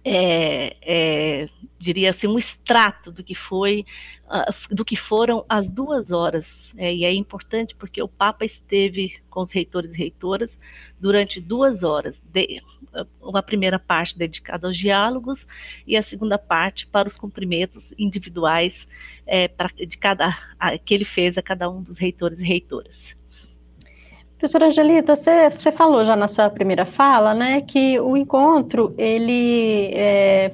é, 0.06 0.76
é, 0.82 1.50
diria 1.84 2.12
assim, 2.12 2.28
um 2.28 2.38
extrato 2.38 3.12
do 3.12 3.24
que 3.24 3.36
foi, 3.36 3.86
uh, 4.26 4.74
do 4.76 4.86
que 4.86 4.96
foram 4.96 5.46
as 5.50 5.70
duas 5.70 6.12
horas. 6.12 6.74
É, 6.78 6.94
e 6.94 7.04
é 7.04 7.14
importante 7.14 7.76
porque 7.76 8.02
o 8.02 8.08
Papa 8.08 8.46
esteve 8.46 9.16
com 9.30 9.42
os 9.42 9.52
reitores 9.52 9.92
e 9.92 9.98
reitoras 9.98 10.58
durante 11.00 11.42
duas 11.42 11.84
horas, 11.84 12.22
de, 12.34 12.62
uma 13.22 13.44
primeira 13.44 13.78
parte 13.78 14.18
dedicada 14.18 14.68
aos 14.68 14.78
diálogos 14.78 15.46
e 15.86 15.98
a 15.98 16.02
segunda 16.02 16.38
parte 16.38 16.88
para 16.88 17.08
os 17.08 17.18
cumprimentos 17.18 17.94
individuais 17.98 18.88
é, 19.26 19.48
pra, 19.48 19.70
de 19.76 19.98
cada, 19.98 20.38
a, 20.58 20.78
que 20.78 20.94
ele 20.94 21.06
fez 21.06 21.38
a 21.38 21.42
cada 21.42 21.70
um 21.70 21.82
dos 21.82 21.98
reitores 21.98 22.40
e 22.40 22.44
reitoras. 22.44 23.14
Professora 24.38 24.68
Angelita, 24.68 25.16
você, 25.16 25.50
você 25.50 25.72
falou 25.72 26.04
já 26.04 26.18
na 26.18 26.28
sua 26.28 26.50
primeira 26.50 26.86
fala, 26.86 27.34
né, 27.34 27.62
que 27.62 27.98
o 28.00 28.18
encontro, 28.18 28.94
ele 28.98 29.90
é, 29.94 30.52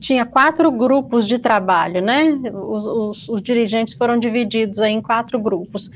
tinha 0.00 0.24
quatro 0.24 0.70
grupos 0.70 1.26
de 1.26 1.38
trabalho, 1.38 2.00
né, 2.00 2.24
os, 2.52 2.84
os, 2.84 3.28
os 3.28 3.42
dirigentes 3.42 3.94
foram 3.94 4.18
divididos 4.18 4.78
em 4.78 5.00
quatro 5.02 5.38
grupos. 5.38 5.90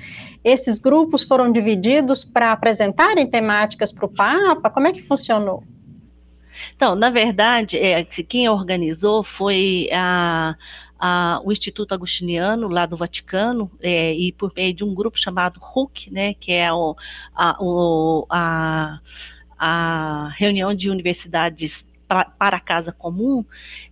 Esses 0.44 0.78
grupos 0.78 1.22
foram 1.22 1.50
divididos 1.52 2.24
para 2.24 2.52
apresentarem 2.52 3.26
temáticas 3.26 3.92
para 3.92 4.06
o 4.06 4.08
Papa? 4.08 4.70
Como 4.70 4.86
é 4.86 4.92
que 4.92 5.02
funcionou? 5.02 5.62
Então, 6.74 6.94
na 6.94 7.10
verdade, 7.10 7.78
é, 7.78 8.04
quem 8.04 8.48
organizou 8.48 9.22
foi 9.22 9.88
a, 9.92 10.54
a, 10.98 11.40
o 11.44 11.52
Instituto 11.52 11.94
Agostiniano, 11.94 12.68
lá 12.68 12.86
do 12.86 12.96
Vaticano, 12.96 13.70
é, 13.80 14.14
e 14.14 14.32
por 14.32 14.52
meio 14.54 14.74
de 14.74 14.84
um 14.84 14.94
grupo 14.94 15.18
chamado 15.18 15.58
RUC, 15.60 16.12
né, 16.12 16.34
que 16.34 16.52
é 16.52 16.72
o, 16.72 16.96
a, 17.34 17.56
o, 17.60 18.26
a, 18.28 19.00
a 19.58 20.32
reunião 20.36 20.74
de 20.74 20.90
universidades 20.90 21.84
para 22.38 22.56
a 22.56 22.60
casa 22.60 22.92
comum, 22.92 23.44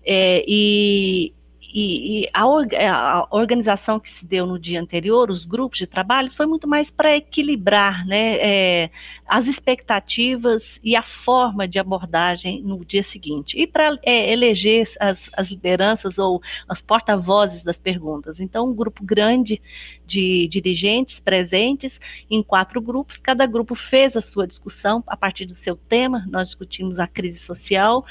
é, 0.04 0.44
e 0.46 1.34
e, 1.72 2.22
e 2.22 2.30
a, 2.32 2.42
a, 2.42 3.26
organização 3.30 4.00
que 4.00 4.10
se 4.10 4.24
deu 4.24 4.46
no 4.46 4.58
dia 4.58 4.80
anterior, 4.80 5.30
os 5.30 5.44
grupos 5.44 5.78
de 5.78 5.86
trabalhos, 5.86 6.34
foi 6.34 6.46
muito 6.46 6.66
mais 6.66 6.90
para 6.90 7.16
equilibrar 7.16 8.06
né, 8.06 8.36
é, 8.40 8.90
as 9.26 9.46
expectativas 9.46 10.80
e 10.82 10.96
a 10.96 11.02
forma 11.02 11.68
de 11.68 11.78
abordagem 11.78 12.62
no 12.62 12.84
dia 12.84 13.02
seguinte, 13.02 13.58
e 13.58 13.66
para 13.66 13.98
é, 14.02 14.32
eleger 14.32 14.88
as, 14.98 15.30
as 15.32 15.48
lideranças 15.48 16.18
ou 16.18 16.42
as 16.68 16.82
porta-vozes 16.82 17.62
das 17.62 17.78
perguntas. 17.78 18.40
Então, 18.40 18.68
um 18.68 18.74
grupo 18.74 19.04
grande 19.04 19.60
de 20.06 20.48
dirigentes 20.48 21.20
presentes 21.20 22.00
em 22.28 22.42
quatro 22.42 22.80
grupos, 22.80 23.20
cada 23.20 23.46
grupo 23.46 23.74
fez 23.74 24.16
a 24.16 24.20
sua 24.20 24.46
discussão 24.46 25.04
a 25.06 25.16
partir 25.16 25.46
do 25.46 25.54
seu 25.54 25.76
tema, 25.76 26.26
nós 26.28 26.48
discutimos 26.48 26.98
a 26.98 27.06
crise 27.06 27.38
social, 27.38 28.04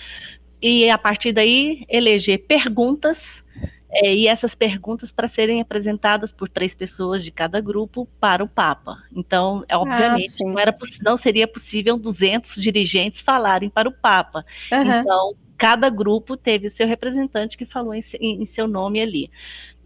e 0.62 0.90
a 0.90 0.98
partir 0.98 1.32
daí 1.32 1.86
eleger 1.90 2.40
perguntas 2.40 3.44
é, 3.92 4.14
e 4.14 4.28
essas 4.28 4.54
perguntas 4.54 5.12
para 5.12 5.28
serem 5.28 5.62
apresentadas 5.62 6.32
por 6.32 6.48
três 6.48 6.76
pessoas 6.76 7.24
de 7.24 7.32
cada 7.32 7.60
grupo 7.60 8.08
para 8.20 8.44
o 8.44 8.48
Papa. 8.48 9.02
Então, 9.12 9.64
é, 9.68 9.76
obviamente, 9.76 10.44
ah, 10.44 10.46
não, 10.46 10.60
era, 10.60 10.78
não 11.02 11.18
seria 11.18 11.48
possível 11.48 11.98
200 11.98 12.62
dirigentes 12.62 13.22
falarem 13.22 13.70
para 13.70 13.90
o 13.90 13.92
Papa. 13.92 14.46
Uhum. 14.72 15.00
Então, 15.00 15.36
cada 15.58 15.90
grupo 15.90 16.38
teve 16.38 16.68
o 16.68 16.70
seu 16.70 16.88
representante 16.88 17.58
que 17.58 17.66
falou 17.66 17.94
em, 17.96 18.04
em 18.22 18.46
seu 18.46 18.68
nome 18.68 19.02
ali. 19.02 19.32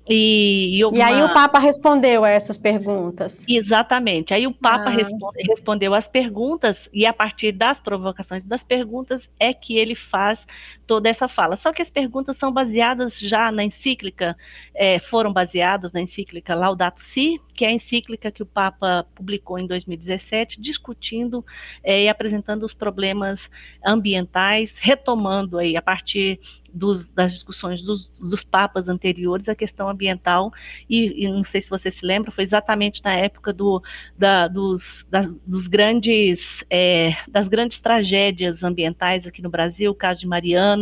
E, 0.07 0.81
e, 0.81 0.97
e, 0.97 1.01
aí 1.01 1.23
o 1.23 1.33
Papa 1.33 1.59
respondeu 1.59 2.25
a 2.25 2.29
essas 2.29 2.57
perguntas. 2.57 3.43
Exatamente. 3.47 4.33
Aí 4.33 4.45
o 4.45 4.53
Papa 4.53 4.89
ah. 4.89 4.89
responde, 4.89 5.41
respondeu 5.47 5.93
as 5.93 6.07
perguntas 6.07 6.89
e 6.91 7.05
a 7.05 7.13
partir 7.13 7.53
das 7.53 7.79
provocações 7.79 8.43
das 8.43 8.63
perguntas 8.63 9.29
é 9.39 9.53
que 9.53 9.77
ele 9.77 9.95
faz 9.95 10.45
toda 10.85 11.09
essa 11.09 11.27
fala. 11.27 11.55
Só 11.55 11.71
que 11.71 11.81
as 11.81 11.89
perguntas 11.89 12.37
são 12.37 12.51
baseadas 12.51 13.19
já 13.19 13.51
na 13.51 13.63
encíclica, 13.63 14.35
é, 14.73 14.99
foram 14.99 15.31
baseadas 15.31 15.91
na 15.91 16.01
encíclica 16.01 16.55
Laudato 16.55 17.01
Si, 17.01 17.39
que 17.53 17.65
é 17.65 17.69
a 17.69 17.71
encíclica 17.71 18.31
que 18.31 18.43
o 18.43 18.45
Papa 18.45 19.05
publicou 19.15 19.59
em 19.59 19.67
2017, 19.67 20.59
discutindo 20.59 21.45
é, 21.83 22.03
e 22.03 22.09
apresentando 22.09 22.63
os 22.63 22.73
problemas 22.73 23.49
ambientais, 23.85 24.75
retomando 24.77 25.57
aí 25.57 25.77
a 25.77 25.81
partir 25.81 26.39
dos, 26.73 27.07
das 27.09 27.33
discussões 27.33 27.83
dos, 27.83 28.09
dos, 28.19 28.43
papas 28.43 28.89
anteriores 28.89 29.47
a 29.47 29.55
questão 29.55 29.87
ambiental, 29.87 30.51
e, 30.89 31.23
e, 31.23 31.29
não 31.29 31.43
sei 31.43 31.61
se 31.61 31.69
você 31.69 31.91
se 31.91 32.03
lembra, 32.03 32.31
foi 32.31 32.43
exatamente 32.43 33.01
na 33.03 33.13
época 33.13 33.53
do, 33.53 33.81
da, 34.17 34.47
dos, 34.47 35.05
das, 35.09 35.33
dos 35.45 35.67
grandes, 35.67 36.63
é, 36.69 37.15
das 37.27 37.47
grandes 37.47 37.77
tragédias 37.77 38.63
ambientais 38.63 39.27
aqui 39.27 39.41
no 39.41 39.49
Brasil, 39.49 39.91
o 39.91 39.95
caso 39.95 40.21
de 40.21 40.27
Mariana, 40.27 40.72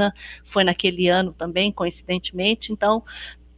foi 0.45 0.63
naquele 0.63 1.08
ano 1.08 1.34
também, 1.34 1.71
coincidentemente, 1.71 2.71
então 2.71 3.04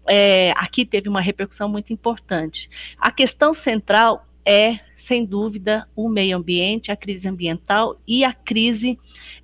é, 0.08 0.52
aqui 0.52 0.86
teve 0.86 1.08
uma 1.08 1.22
repercussão 1.22 1.70
muito 1.70 1.94
importante. 1.94 2.70
A 2.98 3.12
questão 3.12 3.54
central 3.54 4.28
é, 4.46 4.80
sem 4.98 5.26
dúvida, 5.26 5.88
o 5.96 6.10
meio 6.10 6.38
ambiente, 6.38 6.92
a 6.92 6.98
crise 6.98 7.28
ambiental 7.28 8.00
e 8.06 8.24
a 8.24 8.34
crise, 8.34 9.00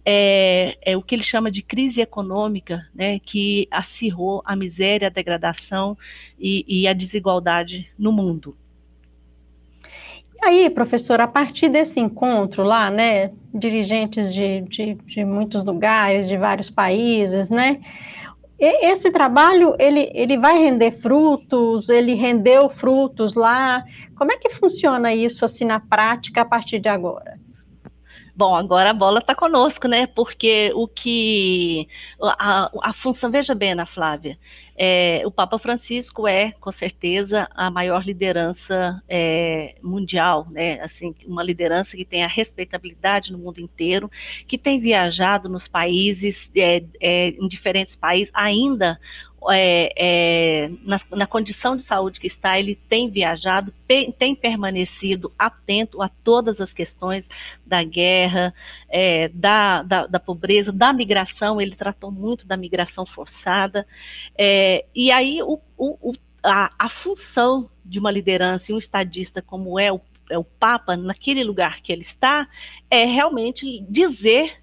é, 0.06 0.78
é 0.82 0.98
o 0.98 1.02
que 1.02 1.16
ele 1.16 1.24
chama 1.24 1.50
de 1.50 1.62
crise 1.62 2.02
econômica, 2.02 2.88
né, 2.94 3.20
que 3.20 3.68
acirrou 3.72 4.42
a 4.46 4.56
miséria, 4.56 5.08
a 5.08 5.12
degradação 5.12 5.98
e, 6.38 6.66
e 6.68 6.88
a 6.88 6.94
desigualdade 6.94 7.90
no 7.98 8.12
mundo. 8.12 8.58
E 10.42 10.46
aí, 10.46 10.70
professor, 10.70 11.20
a 11.20 11.28
partir 11.28 11.68
desse 11.68 12.00
encontro 12.00 12.64
lá, 12.64 12.90
né, 12.90 13.32
dirigentes 13.54 14.34
de, 14.34 14.62
de, 14.62 14.94
de 14.96 15.26
muitos 15.26 15.64
lugares, 15.66 16.30
de 16.30 16.38
vários 16.38 16.70
países, 16.70 17.50
né, 17.50 17.80
esse 18.60 19.10
trabalho 19.10 19.76
ele, 19.80 20.12
ele 20.14 20.38
vai 20.38 20.58
render 20.58 20.92
frutos, 20.92 21.88
ele 21.88 22.14
rendeu 22.14 22.70
frutos 22.70 23.34
lá. 23.34 23.86
Como 24.16 24.34
é 24.34 24.38
que 24.38 24.50
funciona 24.50 25.14
isso 25.14 25.46
assim 25.46 25.64
na 25.64 25.80
prática 25.80 26.42
a 26.42 26.46
partir 26.46 26.80
de 26.80 26.90
agora? 26.90 27.40
Bom, 28.40 28.56
agora 28.56 28.92
a 28.92 28.94
bola 28.94 29.20
está 29.20 29.36
conosco, 29.36 29.86
né? 29.86 30.08
Porque 30.08 30.72
o 30.74 30.88
que 30.88 31.90
a, 32.22 32.72
a 32.84 32.94
função, 32.94 33.30
veja 33.30 33.54
bem, 33.54 33.74
Ana 33.74 33.86
Flávia, 33.86 34.40
é, 34.78 35.22
o 35.26 35.32
Papa 35.32 35.60
Francisco 35.60 36.26
é, 36.26 36.54
com 36.54 36.72
certeza, 36.72 37.50
a 37.54 37.70
maior 37.70 38.02
liderança 38.02 39.04
é, 39.10 39.76
mundial, 39.84 40.48
né? 40.52 40.80
Assim, 40.80 41.14
uma 41.28 41.44
liderança 41.44 41.98
que 41.98 42.06
tem 42.06 42.24
a 42.24 42.28
respeitabilidade 42.28 43.34
no 43.34 43.38
mundo 43.38 43.60
inteiro, 43.60 44.10
que 44.48 44.58
tem 44.58 44.80
viajado 44.80 45.50
nos 45.50 45.68
países, 45.68 46.50
é, 46.56 46.82
é 47.02 47.28
em 47.32 47.46
diferentes 47.50 47.98
países, 47.98 48.32
ainda 48.34 48.98
é, 49.50 49.94
é, 49.96 50.72
na, 50.84 51.00
na, 51.12 51.28
condição 51.28 51.76
de 51.76 51.84
saúde 51.84 52.20
que 52.20 52.28
está, 52.28 52.60
ele 52.60 52.76
tem 52.76 53.10
viajado, 53.10 53.74
tem, 53.88 54.12
tem 54.12 54.36
permanecido 54.36 55.32
atento 55.38 56.02
a 56.02 56.10
todas 56.10 56.60
as 56.60 56.74
questões 56.74 57.28
da 57.66 57.84
guerra, 57.84 58.54
é, 58.90 59.30
da, 59.30 59.84
da, 59.84 60.08
da, 60.08 60.20
pobreza, 60.20 60.72
da 60.72 60.92
migração, 60.92 61.62
ele 61.62 61.76
tratou 61.76 62.12
muito 62.12 62.46
da 62.46 62.58
migração 62.58 63.06
forçada. 63.06 63.86
É, 64.38 64.86
e 64.94 65.12
aí 65.12 65.42
o, 65.44 65.60
o, 65.78 66.14
a, 66.44 66.72
a 66.78 66.90
função 66.90 67.70
de 67.84 68.00
uma 68.00 68.12
liderança 68.12 68.72
e 68.72 68.76
um 68.76 68.78
estadista 68.78 69.42
como 69.42 69.80
é 69.80 69.92
o, 69.92 70.02
é 70.30 70.38
o 70.38 70.44
Papa, 70.44 70.96
naquele 70.96 71.44
lugar 71.44 71.82
que 71.82 71.92
ele 71.92 72.02
está, 72.02 72.48
é 72.90 73.06
realmente 73.06 73.86
dizer 73.90 74.58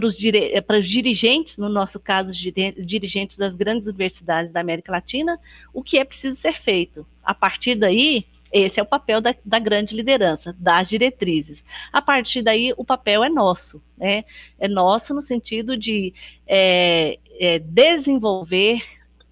para 0.00 0.06
os, 0.06 0.24
eh, 0.24 0.60
para 0.62 0.78
os 0.78 0.88
dirigentes, 0.88 1.58
no 1.58 1.68
nosso 1.68 2.00
caso, 2.00 2.32
dirigentes 2.32 3.36
das 3.36 3.54
grandes 3.54 3.86
universidades 3.86 4.50
da 4.50 4.60
América 4.60 4.90
Latina, 4.90 5.38
o 5.74 5.82
que 5.82 5.98
é 5.98 6.04
preciso 6.04 6.40
ser 6.40 6.54
feito. 6.54 7.06
A 7.22 7.34
partir 7.34 7.74
daí, 7.74 8.24
esse 8.50 8.80
é 8.80 8.82
o 8.82 8.86
papel 8.86 9.20
da, 9.20 9.34
da, 9.44 9.58
grande 9.58 9.94
liderança, 9.94 10.56
das 10.58 10.88
diretrizes. 10.88 11.62
A 11.92 12.00
partir 12.00 12.40
daí, 12.40 12.72
o 12.78 12.84
papel 12.84 13.22
é 13.22 13.28
nosso, 13.28 13.80
né? 13.96 14.24
É 14.58 14.66
nosso 14.66 15.12
no 15.12 15.20
sentido 15.20 15.76
de 15.76 16.14
é, 16.46 17.18
é, 17.38 17.58
desenvolver 17.58 18.82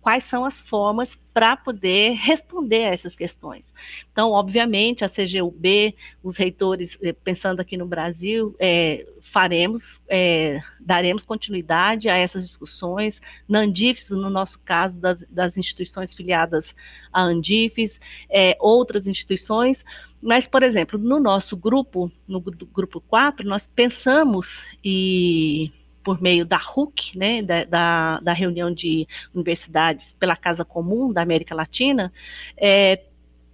quais 0.09 0.25
são 0.25 0.42
as 0.42 0.59
formas 0.59 1.14
para 1.35 1.55
poder 1.55 2.14
responder 2.16 2.85
a 2.87 2.94
essas 2.94 3.14
questões. 3.14 3.71
Então, 4.11 4.31
obviamente, 4.31 5.05
a 5.05 5.09
CGUB, 5.09 5.94
os 6.23 6.35
reitores, 6.35 6.97
eh, 7.03 7.12
pensando 7.12 7.61
aqui 7.61 7.77
no 7.77 7.85
Brasil, 7.85 8.57
é, 8.59 9.07
faremos, 9.21 10.01
é, 10.09 10.62
daremos 10.81 11.25
continuidade 11.25 12.09
a 12.09 12.16
essas 12.16 12.47
discussões, 12.47 13.21
na 13.47 13.59
Andifes, 13.59 14.09
no 14.09 14.31
nosso 14.31 14.59
caso, 14.61 14.99
das, 14.99 15.23
das 15.29 15.59
instituições 15.59 16.14
filiadas 16.14 16.75
à 17.12 17.21
Andifes, 17.21 18.01
é, 18.31 18.57
outras 18.59 19.07
instituições, 19.07 19.85
mas, 20.23 20.47
por 20.47 20.62
exemplo, 20.62 20.99
no 20.99 21.21
nosso 21.21 21.55
grupo, 21.55 22.11
no 22.27 22.40
grupo 22.40 22.99
4, 23.03 23.47
nós 23.47 23.66
pensamos 23.66 24.62
e 24.83 25.71
por 26.09 26.23
meio 26.23 26.47
da 26.47 26.57
RUC, 26.57 27.18
né, 27.18 27.42
da, 27.42 27.64
da, 27.64 28.21
da, 28.21 28.33
reunião 28.33 28.73
de 28.73 29.07
universidades 29.35 30.11
pela 30.18 30.35
Casa 30.35 30.64
Comum 30.64 31.12
da 31.12 31.21
América 31.21 31.55
Latina, 31.55 32.11
é, 32.57 33.03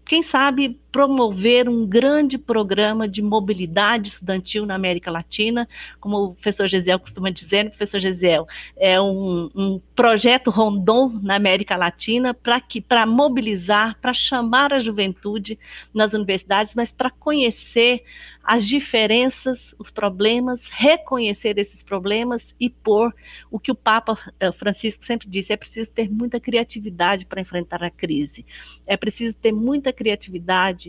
quem 0.06 0.22
sabe 0.22 0.78
promover 0.94 1.68
um 1.68 1.84
grande 1.84 2.38
programa 2.38 3.08
de 3.08 3.20
mobilidade 3.20 4.10
estudantil 4.10 4.64
na 4.64 4.76
América 4.76 5.10
Latina, 5.10 5.68
como 5.98 6.16
o 6.18 6.34
professor 6.34 6.68
Gesiel 6.68 7.00
costuma 7.00 7.30
dizer, 7.30 7.68
professor 7.70 7.98
Gesiel, 7.98 8.46
é 8.76 9.00
um, 9.00 9.50
um 9.56 9.80
projeto 9.96 10.52
Rondon 10.52 11.18
na 11.20 11.34
América 11.34 11.76
Latina 11.76 12.32
para 12.32 12.60
que 12.60 12.80
para 12.80 13.04
mobilizar, 13.06 13.98
para 14.00 14.14
chamar 14.14 14.72
a 14.72 14.78
juventude 14.78 15.58
nas 15.92 16.14
universidades, 16.14 16.76
mas 16.76 16.92
para 16.92 17.10
conhecer 17.10 18.04
as 18.44 18.66
diferenças, 18.66 19.74
os 19.78 19.90
problemas, 19.90 20.60
reconhecer 20.70 21.58
esses 21.58 21.82
problemas 21.82 22.54
e 22.60 22.68
pôr 22.68 23.12
o 23.50 23.58
que 23.58 23.72
o 23.72 23.74
Papa 23.74 24.18
eh, 24.38 24.52
Francisco 24.52 25.02
sempre 25.02 25.28
disse: 25.28 25.52
é 25.52 25.56
preciso 25.56 25.90
ter 25.90 26.10
muita 26.10 26.38
criatividade 26.38 27.24
para 27.24 27.40
enfrentar 27.40 27.82
a 27.82 27.90
crise, 27.90 28.44
é 28.86 28.98
preciso 28.98 29.34
ter 29.38 29.50
muita 29.50 29.94
criatividade 29.94 30.83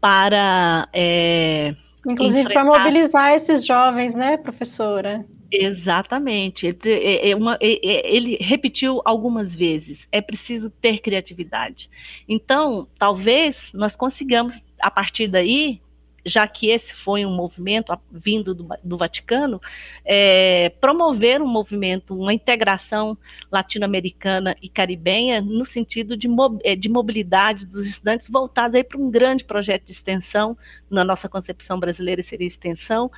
para. 0.00 0.88
É, 0.92 1.74
Inclusive 2.06 2.40
enfrentar... 2.40 2.64
para 2.64 2.78
mobilizar 2.78 3.32
esses 3.32 3.64
jovens, 3.64 4.14
né, 4.14 4.36
professora? 4.36 5.24
Exatamente. 5.52 6.66
Ele, 6.66 6.78
é, 6.84 7.30
é 7.30 7.36
uma, 7.36 7.58
é, 7.60 8.16
ele, 8.16 8.36
repetiu 8.40 9.00
algumas 9.04 9.54
vezes: 9.54 10.08
é 10.10 10.20
preciso 10.20 10.70
ter 10.70 10.98
criatividade. 11.00 11.90
Então, 12.28 12.88
talvez 12.98 13.70
nós 13.74 13.96
consigamos, 13.96 14.60
a 14.80 14.90
partir 14.90 15.28
daí, 15.28 15.80
já 16.24 16.46
que 16.46 16.68
esse 16.68 16.94
foi 16.94 17.24
um 17.24 17.34
movimento 17.34 17.92
vindo 18.10 18.54
do, 18.54 18.68
do 18.82 18.96
Vaticano, 18.96 19.60
é, 20.04 20.70
promover 20.80 21.40
um 21.40 21.46
movimento, 21.46 22.14
uma 22.14 22.34
integração 22.34 23.16
latino-americana 23.50 24.56
e 24.62 24.68
caribenha 24.68 25.40
no 25.40 25.64
sentido 25.64 26.16
de, 26.16 26.28
é, 26.64 26.76
de 26.76 26.88
mobilidade 26.88 27.66
dos 27.66 27.86
estudantes 27.86 28.28
voltados 28.28 28.82
para 28.82 28.98
um 28.98 29.10
grande 29.10 29.44
projeto 29.44 29.84
de 29.84 29.92
extensão, 29.92 30.56
na 30.90 31.04
nossa 31.04 31.28
concepção 31.28 31.78
brasileira 31.78 32.22
seria 32.22 32.46
extensão, 32.46 33.10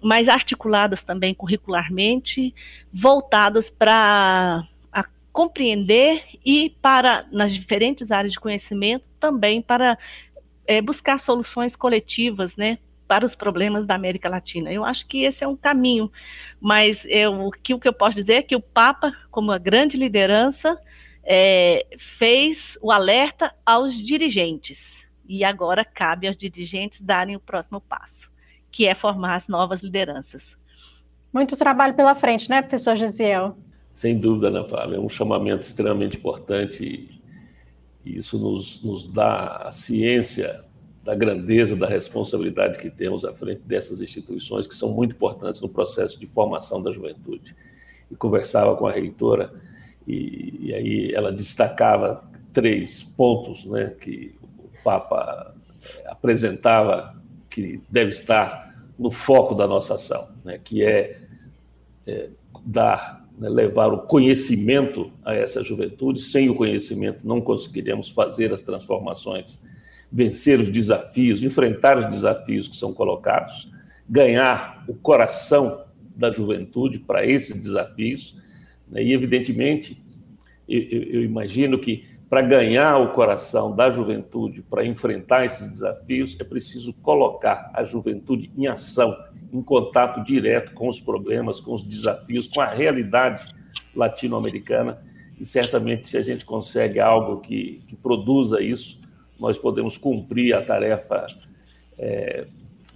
mas 0.00 0.28
articuladas 0.28 1.02
também 1.02 1.34
curricularmente, 1.34 2.54
voltadas 2.92 3.70
para 3.70 4.66
compreender 5.34 6.22
e 6.46 6.70
para, 6.80 7.26
nas 7.32 7.52
diferentes 7.52 8.12
áreas 8.12 8.32
de 8.32 8.38
conhecimento, 8.38 9.04
também 9.18 9.60
para 9.60 9.98
é, 10.66 10.80
buscar 10.80 11.18
soluções 11.18 11.76
coletivas, 11.76 12.56
né, 12.56 12.78
para 13.06 13.24
os 13.24 13.34
problemas 13.34 13.86
da 13.86 13.94
América 13.94 14.28
Latina. 14.28 14.72
Eu 14.72 14.84
acho 14.84 15.06
que 15.06 15.24
esse 15.24 15.44
é 15.44 15.48
um 15.48 15.56
caminho, 15.56 16.10
mas 16.60 17.04
eu, 17.06 17.46
o, 17.46 17.50
que, 17.50 17.74
o 17.74 17.78
que 17.78 17.88
eu 17.88 17.92
posso 17.92 18.16
dizer 18.16 18.34
é 18.34 18.42
que 18.42 18.56
o 18.56 18.60
Papa, 18.60 19.12
como 19.30 19.52
a 19.52 19.58
grande 19.58 19.96
liderança, 19.96 20.78
é, 21.22 21.86
fez 22.18 22.78
o 22.82 22.90
alerta 22.90 23.54
aos 23.64 23.94
dirigentes, 23.94 24.98
e 25.26 25.42
agora 25.44 25.84
cabe 25.84 26.26
aos 26.26 26.36
dirigentes 26.36 27.00
darem 27.00 27.36
o 27.36 27.40
próximo 27.40 27.80
passo, 27.80 28.30
que 28.70 28.86
é 28.86 28.94
formar 28.94 29.36
as 29.36 29.48
novas 29.48 29.82
lideranças. 29.82 30.42
Muito 31.32 31.56
trabalho 31.56 31.94
pela 31.94 32.14
frente, 32.14 32.48
né, 32.48 32.62
professor 32.62 32.96
Gesiel? 32.96 33.56
Sem 33.92 34.18
dúvida, 34.18 34.48
Ana 34.48 34.64
Flávia, 34.64 34.96
é 34.96 35.00
um 35.00 35.08
chamamento 35.08 35.62
extremamente 35.62 36.18
importante 36.18 37.20
e 38.04 38.18
isso 38.18 38.38
nos, 38.38 38.82
nos 38.82 39.08
dá 39.08 39.62
a 39.64 39.72
ciência 39.72 40.64
da 41.02 41.14
grandeza, 41.14 41.76
da 41.76 41.86
responsabilidade 41.86 42.78
que 42.78 42.90
temos 42.90 43.24
à 43.24 43.32
frente 43.32 43.62
dessas 43.62 44.00
instituições, 44.00 44.66
que 44.66 44.74
são 44.74 44.90
muito 44.90 45.14
importantes 45.14 45.60
no 45.60 45.68
processo 45.68 46.18
de 46.18 46.26
formação 46.26 46.82
da 46.82 46.90
juventude. 46.92 47.54
E 48.10 48.16
conversava 48.16 48.76
com 48.76 48.86
a 48.86 48.92
reitora, 48.92 49.52
e, 50.06 50.68
e 50.68 50.74
aí 50.74 51.12
ela 51.14 51.32
destacava 51.32 52.28
três 52.52 53.02
pontos 53.02 53.64
né, 53.64 53.94
que 54.00 54.34
o 54.58 54.82
Papa 54.82 55.54
eh, 55.82 56.10
apresentava 56.10 57.20
que 57.50 57.80
deve 57.90 58.10
estar 58.10 58.74
no 58.98 59.10
foco 59.10 59.54
da 59.54 59.66
nossa 59.66 59.94
ação, 59.94 60.28
né, 60.44 60.58
que 60.62 60.84
é, 60.84 61.20
é 62.06 62.30
dar 62.64 63.23
né, 63.38 63.48
levar 63.48 63.92
o 63.92 63.98
conhecimento 63.98 65.12
a 65.24 65.34
essa 65.34 65.62
juventude. 65.62 66.20
Sem 66.20 66.48
o 66.48 66.54
conhecimento, 66.54 67.26
não 67.26 67.40
conseguiremos 67.40 68.10
fazer 68.10 68.52
as 68.52 68.62
transformações, 68.62 69.60
vencer 70.10 70.60
os 70.60 70.68
desafios, 70.68 71.42
enfrentar 71.42 71.98
os 71.98 72.06
desafios 72.06 72.68
que 72.68 72.76
são 72.76 72.92
colocados, 72.92 73.70
ganhar 74.08 74.84
o 74.88 74.94
coração 74.94 75.84
da 76.14 76.30
juventude 76.30 76.98
para 76.98 77.26
esses 77.26 77.56
desafios. 77.56 78.36
Né, 78.88 79.02
e, 79.02 79.12
evidentemente, 79.12 80.02
eu, 80.68 80.80
eu 80.80 81.24
imagino 81.24 81.78
que 81.78 82.04
para 82.28 82.42
ganhar 82.42 82.98
o 82.98 83.12
coração 83.12 83.74
da 83.74 83.90
juventude, 83.90 84.62
para 84.62 84.84
enfrentar 84.84 85.44
esses 85.44 85.68
desafios, 85.68 86.36
é 86.40 86.44
preciso 86.44 86.92
colocar 86.94 87.70
a 87.74 87.84
juventude 87.84 88.50
em 88.56 88.66
ação, 88.66 89.16
em 89.52 89.62
contato 89.62 90.22
direto 90.24 90.72
com 90.72 90.88
os 90.88 91.00
problemas, 91.00 91.60
com 91.60 91.72
os 91.72 91.82
desafios, 91.82 92.48
com 92.48 92.60
a 92.60 92.66
realidade 92.66 93.46
latino-americana. 93.94 94.98
E 95.38 95.44
certamente, 95.44 96.08
se 96.08 96.16
a 96.16 96.22
gente 96.22 96.44
consegue 96.44 96.98
algo 96.98 97.40
que, 97.40 97.82
que 97.86 97.94
produza 97.94 98.62
isso, 98.62 99.00
nós 99.38 99.58
podemos 99.58 99.96
cumprir 99.96 100.54
a 100.54 100.62
tarefa 100.62 101.26
é, 101.98 102.46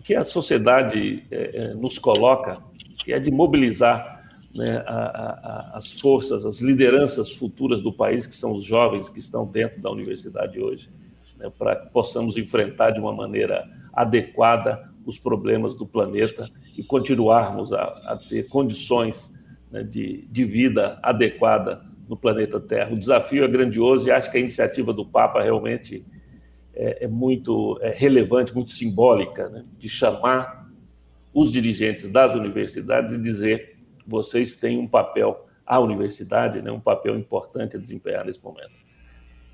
que 0.03 0.15
a 0.15 0.25
sociedade 0.25 1.25
é, 1.31 1.75
nos 1.75 1.99
coloca, 1.99 2.59
que 3.05 3.13
é 3.13 3.19
de 3.19 3.31
mobilizar 3.31 4.18
né, 4.55 4.83
a, 4.87 4.93
a, 4.93 5.71
as 5.79 5.93
forças, 5.93 6.45
as 6.45 6.61
lideranças 6.61 7.31
futuras 7.31 7.81
do 7.81 7.93
país, 7.93 8.27
que 8.27 8.35
são 8.35 8.53
os 8.53 8.65
jovens 8.65 9.09
que 9.09 9.19
estão 9.19 9.47
dentro 9.47 9.81
da 9.81 9.91
universidade 9.91 10.59
hoje, 10.61 10.91
né, 11.37 11.51
para 11.57 11.77
que 11.77 11.91
possamos 11.91 12.37
enfrentar 12.37 12.91
de 12.91 13.01
uma 13.01 13.13
maneira 13.13 13.69
adequada 13.93 14.89
os 15.05 15.19
problemas 15.19 15.75
do 15.75 15.87
planeta 15.87 16.49
e 16.77 16.83
continuarmos 16.83 17.73
a, 17.73 17.83
a 17.83 18.17
ter 18.17 18.47
condições 18.49 19.35
né, 19.71 19.83
de, 19.83 20.27
de 20.31 20.45
vida 20.45 20.99
adequada 21.03 21.83
no 22.09 22.17
planeta 22.17 22.61
Terra. 22.61 22.93
O 22.93 22.99
desafio 22.99 23.45
é 23.45 23.49
grandioso 23.49 24.09
e 24.09 24.11
acho 24.11 24.31
que 24.31 24.37
a 24.37 24.41
iniciativa 24.41 24.93
do 24.93 25.05
Papa 25.05 25.43
realmente 25.43 26.05
é, 26.75 27.05
é 27.05 27.09
muito 27.09 27.79
é 27.83 27.91
relevante, 27.91 28.55
muito 28.55 28.71
simbólica, 28.71 29.49
né, 29.49 29.65
de 29.79 29.89
chamar 29.89 30.69
os 31.33 31.53
dirigentes 31.53 32.09
das 32.11 32.35
universidades 32.35 33.15
e 33.15 33.19
dizer 33.19 33.78
vocês 34.09 34.57
têm 34.57 34.79
um 34.79 34.89
papel, 34.89 35.45
a 35.67 35.79
universidade, 35.79 36.63
né, 36.63 36.73
um 36.73 36.81
papel 36.81 37.17
importante 37.17 37.77
a 37.77 37.79
desempenhar 37.79 38.25
nesse 38.25 38.43
momento. 38.43 38.73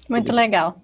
Muito 0.08 0.32
legal. 0.32 0.76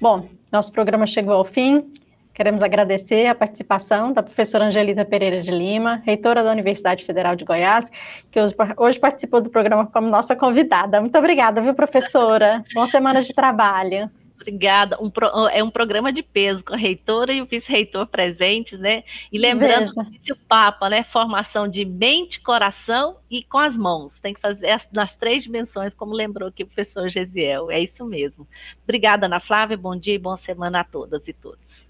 Bom, 0.00 0.28
nosso 0.52 0.70
programa 0.70 1.06
chegou 1.06 1.34
ao 1.34 1.44
fim. 1.44 1.92
Queremos 2.34 2.62
agradecer 2.62 3.26
a 3.26 3.34
participação 3.34 4.12
da 4.12 4.22
professora 4.22 4.66
Angelita 4.66 5.04
Pereira 5.04 5.40
de 5.40 5.52
Lima, 5.52 6.02
reitora 6.04 6.42
da 6.42 6.50
Universidade 6.50 7.04
Federal 7.04 7.36
de 7.36 7.44
Goiás, 7.44 7.88
que 8.30 8.40
hoje, 8.40 8.54
hoje 8.76 8.98
participou 8.98 9.40
do 9.40 9.48
programa 9.48 9.86
como 9.86 10.08
nossa 10.08 10.34
convidada. 10.34 11.00
Muito 11.00 11.16
obrigada, 11.16 11.62
viu, 11.62 11.74
professora? 11.74 12.62
Boa 12.74 12.88
semana 12.88 13.22
de 13.22 13.32
trabalho. 13.32 14.10
Obrigada. 14.34 14.98
Um 15.00 15.08
pro, 15.08 15.28
é 15.48 15.62
um 15.62 15.70
programa 15.70 16.12
de 16.12 16.22
peso 16.22 16.64
com 16.64 16.74
a 16.74 16.76
reitora 16.76 17.32
e 17.32 17.40
o 17.40 17.46
vice-reitor 17.46 18.06
presentes, 18.06 18.78
né? 18.78 19.04
E 19.32 19.38
lembrando 19.38 19.92
que 20.22 20.32
o 20.32 20.36
Papa, 20.48 20.90
né? 20.90 21.02
Formação 21.04 21.68
de 21.68 21.84
mente, 21.84 22.40
coração 22.40 23.16
e 23.30 23.42
com 23.44 23.58
as 23.58 23.76
mãos. 23.76 24.18
Tem 24.20 24.34
que 24.34 24.40
fazer 24.40 24.76
nas 24.92 25.14
três 25.14 25.44
dimensões, 25.44 25.94
como 25.94 26.12
lembrou 26.12 26.48
aqui 26.48 26.64
o 26.64 26.66
professor 26.66 27.08
Gesiel. 27.08 27.70
É 27.70 27.80
isso 27.80 28.04
mesmo. 28.04 28.46
Obrigada, 28.82 29.26
Ana 29.26 29.40
Flávia. 29.40 29.76
Bom 29.76 29.96
dia 29.96 30.14
e 30.14 30.18
boa 30.18 30.36
semana 30.36 30.80
a 30.80 30.84
todas 30.84 31.26
e 31.28 31.32
todos. 31.32 31.84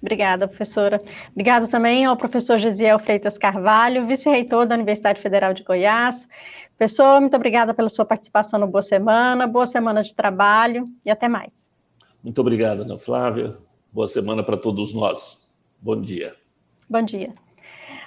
Obrigada, 0.00 0.46
professora. 0.46 1.02
Obrigado 1.32 1.68
também 1.68 2.04
ao 2.04 2.16
professor 2.16 2.56
Gesiel 2.58 3.00
Freitas 3.00 3.36
Carvalho, 3.36 4.06
vice-reitor 4.06 4.64
da 4.64 4.76
Universidade 4.76 5.20
Federal 5.20 5.52
de 5.52 5.64
Goiás. 5.64 6.28
Professor, 6.76 7.20
muito 7.20 7.34
obrigada 7.34 7.74
pela 7.74 7.88
sua 7.88 8.04
participação 8.04 8.60
no 8.60 8.68
Boa 8.68 8.82
Semana, 8.82 9.48
boa 9.48 9.66
semana 9.66 10.00
de 10.02 10.14
trabalho 10.14 10.84
e 11.04 11.10
até 11.10 11.26
mais. 11.26 11.67
Muito 12.22 12.40
obrigado, 12.40 12.82
Ana 12.82 12.98
Flávia. 12.98 13.54
Boa 13.92 14.08
semana 14.08 14.42
para 14.42 14.56
todos 14.56 14.92
nós. 14.92 15.38
Bom 15.80 16.00
dia. 16.00 16.34
Bom 16.88 17.02
dia. 17.02 17.32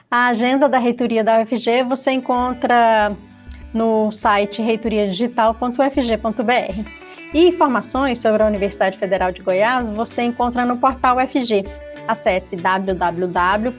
A 0.10 0.28
agenda 0.28 0.68
da 0.68 0.78
reitoria 0.78 1.24
da 1.24 1.42
UFG 1.42 1.84
você 1.88 2.12
encontra 2.12 3.16
no 3.74 4.12
site 4.12 4.62
reitoriadigital.ufg.br. 4.62 7.02
E 7.34 7.48
informações 7.48 8.20
sobre 8.20 8.44
a 8.44 8.48
Universidade 8.48 8.98
Federal 8.98 9.32
de 9.32 9.42
Goiás 9.42 9.88
você 9.90 10.24
encontra 10.24 10.66
no 10.66 10.78
portal 10.78 11.18
UFG. 11.18 11.64
Acesse 12.08 12.58
www.ufg.br. 12.58 13.72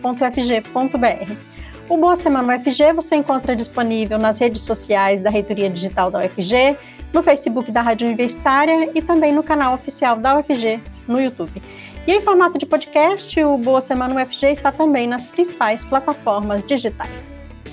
O 1.88 1.96
Boa 1.96 2.16
Semana 2.16 2.56
UFG 2.56 2.92
você 2.94 3.16
encontra 3.16 3.54
disponível 3.56 4.18
nas 4.18 4.38
redes 4.38 4.62
sociais 4.62 5.20
da 5.20 5.30
Reitoria 5.30 5.68
Digital 5.68 6.10
da 6.10 6.20
UFG, 6.20 6.76
no 7.12 7.22
Facebook 7.22 7.70
da 7.70 7.82
Rádio 7.82 8.06
Universitária 8.06 8.90
e 8.94 9.02
também 9.02 9.32
no 9.32 9.42
canal 9.42 9.74
oficial 9.74 10.16
da 10.16 10.38
UFG 10.38 10.80
no 11.06 11.20
YouTube. 11.20 11.62
E 12.06 12.12
em 12.12 12.20
formato 12.22 12.58
de 12.58 12.66
podcast, 12.66 13.38
o 13.44 13.58
Boa 13.58 13.80
Semana 13.80 14.22
UFG 14.22 14.52
está 14.52 14.72
também 14.72 15.06
nas 15.06 15.26
principais 15.26 15.84
plataformas 15.84 16.66
digitais. 16.66 17.26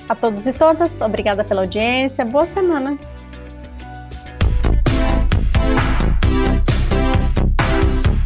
A 0.08 0.15
todos 0.15 0.45
e 0.45 0.52
todas, 0.52 1.00
obrigada 1.02 1.43
pela 1.43 1.62
audiência, 1.62 2.26
boa 2.26 2.45
semana! 2.45 2.98